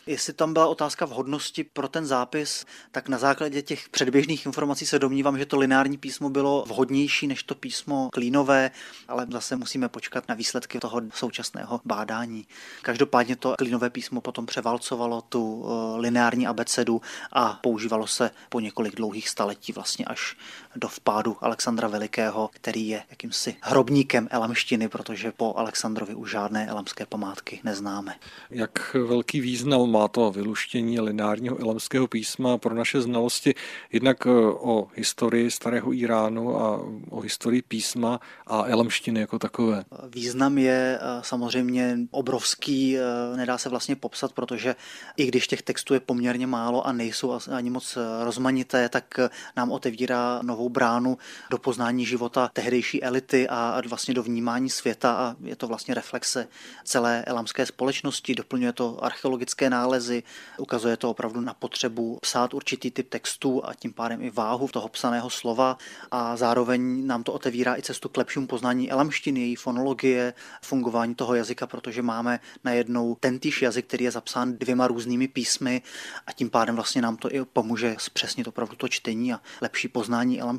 Jestli 0.06 0.34
tam 0.34 0.54
byla 0.54 0.68
otázka 0.68 1.06
vhodnosti 1.06 1.64
pro 1.64 1.88
ten 1.88 2.06
zápis, 2.06 2.66
tak 2.92 3.10
na 3.10 3.18
základě 3.18 3.62
těch 3.62 3.90
předběžných 3.90 4.46
informací 4.46 4.86
se 4.86 5.00
domnívám, 5.00 5.38
že 5.38 5.46
to 5.46 5.58
lineární 5.58 5.98
písmo 5.98 6.30
bylo 6.30 6.66
vhodnější 6.68 7.28
než 7.28 7.44
to 7.44 7.56
písmo 7.56 8.10
klínové, 8.14 8.72
ale 9.08 9.28
zase 9.32 9.56
musíme 9.56 9.90
počkat 9.90 10.28
na 10.28 10.36
výsledky 10.36 10.80
toho 10.80 11.02
současného 11.14 11.82
bádání. 11.86 12.48
Každopádně 12.82 13.36
to 13.36 13.56
klínové 13.58 13.90
písmo 13.90 14.22
potom 14.22 14.46
převalcovalo 14.46 15.22
tu 15.22 15.66
eh, 15.66 16.00
lineární 16.00 16.48
abecedu 16.48 17.02
a 17.32 17.60
používalo 17.62 18.08
se 18.08 18.32
po 18.50 18.60
několik 18.60 18.96
dlouhých 18.96 19.30
staletí 19.30 19.72
vlastně 19.72 20.06
až 20.06 20.38
do 20.76 20.88
vpádu 20.88 21.38
Alexandra 21.42 21.88
Velikého, 21.88 22.50
který 22.54 22.88
je 22.88 23.04
jakýmsi 23.10 23.56
hrobníkem 23.62 24.28
elamštiny, 24.32 24.90
protože 24.90 25.32
po 25.32 25.54
Alexandrovi 25.58 26.16
už 26.16 26.32
žádné 26.32 26.68
elamské 26.68 27.06
památky 27.06 27.60
neznáme. 27.64 28.16
Jak 28.50 28.94
velký 28.94 29.42
význam 29.42 29.92
má 29.92 30.08
to 30.08 30.32
vyluštění 30.32 31.00
lineárního 31.00 31.62
elamského 31.62 32.08
písma 32.08 32.58
pro 32.58 32.76
naše 32.76 33.02
znalosti 33.02 33.56
jednak 33.92 34.28
eh, 34.28 34.30
o 34.54 34.88
historii 34.96 35.52
starého 35.52 35.94
Iránu 35.94 36.62
a 36.62 36.82
o 37.10 37.20
historii 37.20 37.62
písma 37.62 38.20
a 38.48 38.64
elamštiny 38.66 39.20
jako 39.20 39.40
takové. 39.40 39.84
Význam 40.10 40.58
je 40.58 41.00
eh, 41.02 41.22
samozřejmě 41.22 41.98
obrovský, 42.12 42.98
eh, 42.98 43.38
nedá 43.38 43.58
se 43.58 43.70
vlastně 43.70 43.96
popsat, 43.96 44.34
protože 44.34 44.76
i 45.18 45.26
když 45.26 45.48
těch 45.48 45.62
textů 45.62 45.94
je 45.94 46.00
poměrně 46.00 46.48
málo 46.48 46.88
a 46.88 46.92
nejsou 46.92 47.40
ani 47.52 47.70
moc 47.70 47.98
rozmanité, 48.24 48.90
tak 48.90 49.20
nám 49.58 49.72
otevírá 49.72 50.40
novou 50.42 50.63
bránu 50.70 51.18
do 51.50 51.58
poznání 51.58 52.06
života 52.06 52.50
tehdejší 52.54 53.04
elity 53.04 53.48
a 53.50 53.82
vlastně 53.88 54.14
do 54.14 54.24
vnímání 54.24 54.70
světa 54.70 55.14
a 55.14 55.36
je 55.44 55.56
to 55.56 55.68
vlastně 55.68 55.94
reflexe 55.94 56.48
celé 56.84 57.24
elamské 57.24 57.66
společnosti, 57.66 58.36
doplňuje 58.36 58.74
to 58.74 59.04
archeologické 59.04 59.70
nálezy 59.70 59.84
nálezy. 59.84 60.24
Ukazuje 60.58 60.98
to 60.98 61.10
opravdu 61.10 61.42
na 61.42 61.54
potřebu 61.54 62.18
psát 62.22 62.54
určitý 62.54 62.92
typ 62.92 63.10
textů 63.10 63.66
a 63.66 63.74
tím 63.74 63.94
pádem 63.94 64.22
i 64.22 64.30
váhu 64.30 64.68
toho 64.68 64.88
psaného 64.88 65.30
slova 65.30 65.78
a 66.12 66.38
zároveň 66.38 67.08
nám 67.08 67.24
to 67.24 67.34
otevírá 67.34 67.78
i 67.78 67.82
cestu 67.82 68.10
k 68.10 68.18
lepšímu 68.18 68.48
poznání 68.48 68.92
elamštiny, 68.92 69.40
její 69.40 69.56
fonologie, 69.56 70.34
fungování 70.62 71.16
toho 71.16 71.36
jazyka, 71.36 71.68
protože 71.68 72.02
máme 72.02 72.40
najednou 72.64 73.16
tentýž 73.20 73.62
jazyk, 73.62 73.86
který 73.86 74.06
je 74.06 74.12
zapsán 74.12 74.54
dvěma 74.58 74.88
různými 74.88 75.28
písmy 75.28 75.82
a 76.28 76.32
tím 76.32 76.50
pádem 76.50 76.76
vlastně 76.76 77.02
nám 77.02 77.18
to 77.18 77.32
i 77.32 77.46
pomůže 77.46 77.96
zpřesnit 78.00 78.48
opravdu 78.48 78.76
to 78.76 78.88
čtení 78.88 79.34
a 79.34 79.42
lepší 79.62 79.88
poznání 79.88 80.42
elamštiny. 80.42 80.53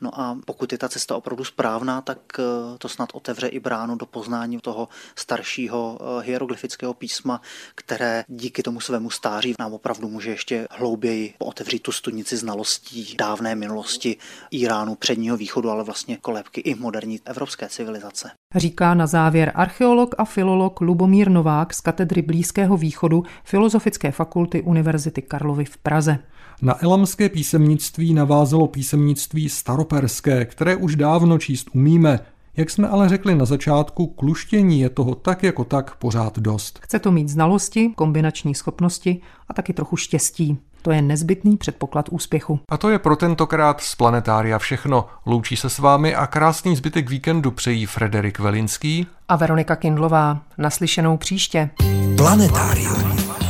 No 0.00 0.20
a 0.20 0.38
pokud 0.44 0.72
je 0.72 0.78
ta 0.78 0.88
cesta 0.88 1.16
opravdu 1.16 1.44
správná, 1.44 2.00
tak 2.00 2.18
eh, 2.38 2.42
to 2.78 2.88
snad 2.88 3.08
otevře 3.12 3.46
i 3.46 3.60
bránu 3.60 3.96
do 3.96 4.06
poznání 4.06 4.60
toho 4.60 4.88
staršího 5.16 5.98
eh, 6.00 6.26
hieroglyfického 6.26 6.94
písma, 6.94 7.40
které 7.74 8.24
díky 8.28 8.62
tomu 8.62 8.80
svému 8.80 9.10
stáří 9.10 9.54
nám 9.58 9.72
opravdu 9.72 10.08
může 10.08 10.30
ještě 10.30 10.68
hlouběji 10.70 11.34
otevřít 11.38 11.82
tu 11.82 11.92
studnici 11.92 12.36
znalostí 12.36 13.14
dávné 13.18 13.54
minulosti 13.54 14.16
Iránu, 14.50 14.94
předního 14.94 15.36
východu, 15.36 15.70
ale 15.70 15.84
vlastně 15.84 16.16
kolébky 16.16 16.60
i 16.60 16.74
moderní 16.74 17.20
evropské 17.24 17.68
civilizace. 17.68 18.30
Říká 18.56 18.94
na 18.94 19.06
závěr 19.06 19.52
archeolog 19.54 20.14
a 20.18 20.24
filolog 20.24 20.80
Lubomír 20.80 21.30
Novák 21.30 21.74
z 21.74 21.80
katedry 21.80 22.22
Blízkého 22.22 22.76
východu 22.76 23.24
Filozofické 23.44 24.12
fakulty 24.12 24.62
Univerzity 24.62 25.22
Karlovy 25.22 25.64
v 25.64 25.76
Praze. 25.76 26.18
Na 26.62 26.82
elamské 26.84 27.28
písemnictví 27.28 28.14
navázalo 28.14 28.66
písemnictví 28.66 29.48
staroperské, 29.48 30.44
které 30.44 30.76
už 30.76 30.96
dávno 30.96 31.38
číst 31.38 31.68
umíme, 31.74 32.20
jak 32.56 32.70
jsme 32.70 32.88
ale 32.88 33.08
řekli 33.08 33.34
na 33.34 33.44
začátku, 33.44 34.06
kluštění 34.06 34.80
je 34.80 34.90
toho 34.90 35.14
tak 35.14 35.42
jako 35.42 35.64
tak 35.64 35.96
pořád 35.96 36.38
dost. 36.38 36.78
Chce 36.82 36.98
to 36.98 37.10
mít 37.10 37.28
znalosti, 37.28 37.92
kombinační 37.96 38.54
schopnosti 38.54 39.20
a 39.48 39.54
taky 39.54 39.72
trochu 39.72 39.96
štěstí. 39.96 40.58
To 40.82 40.90
je 40.90 41.02
nezbytný 41.02 41.56
předpoklad 41.56 42.08
úspěchu. 42.08 42.60
A 42.68 42.76
to 42.76 42.90
je 42.90 42.98
pro 42.98 43.16
tentokrát 43.16 43.80
z 43.80 43.94
Planetária 43.94 44.58
všechno. 44.58 45.06
Loučí 45.26 45.56
se 45.56 45.70
s 45.70 45.78
vámi 45.78 46.14
a 46.14 46.26
krásný 46.26 46.76
zbytek 46.76 47.10
víkendu 47.10 47.50
přejí 47.50 47.86
Frederik 47.86 48.38
Velinský 48.38 49.06
a 49.28 49.36
Veronika 49.36 49.76
Kindlová. 49.76 50.42
Naslyšenou 50.58 51.16
příště. 51.16 51.70
Planetárium. 52.16 53.49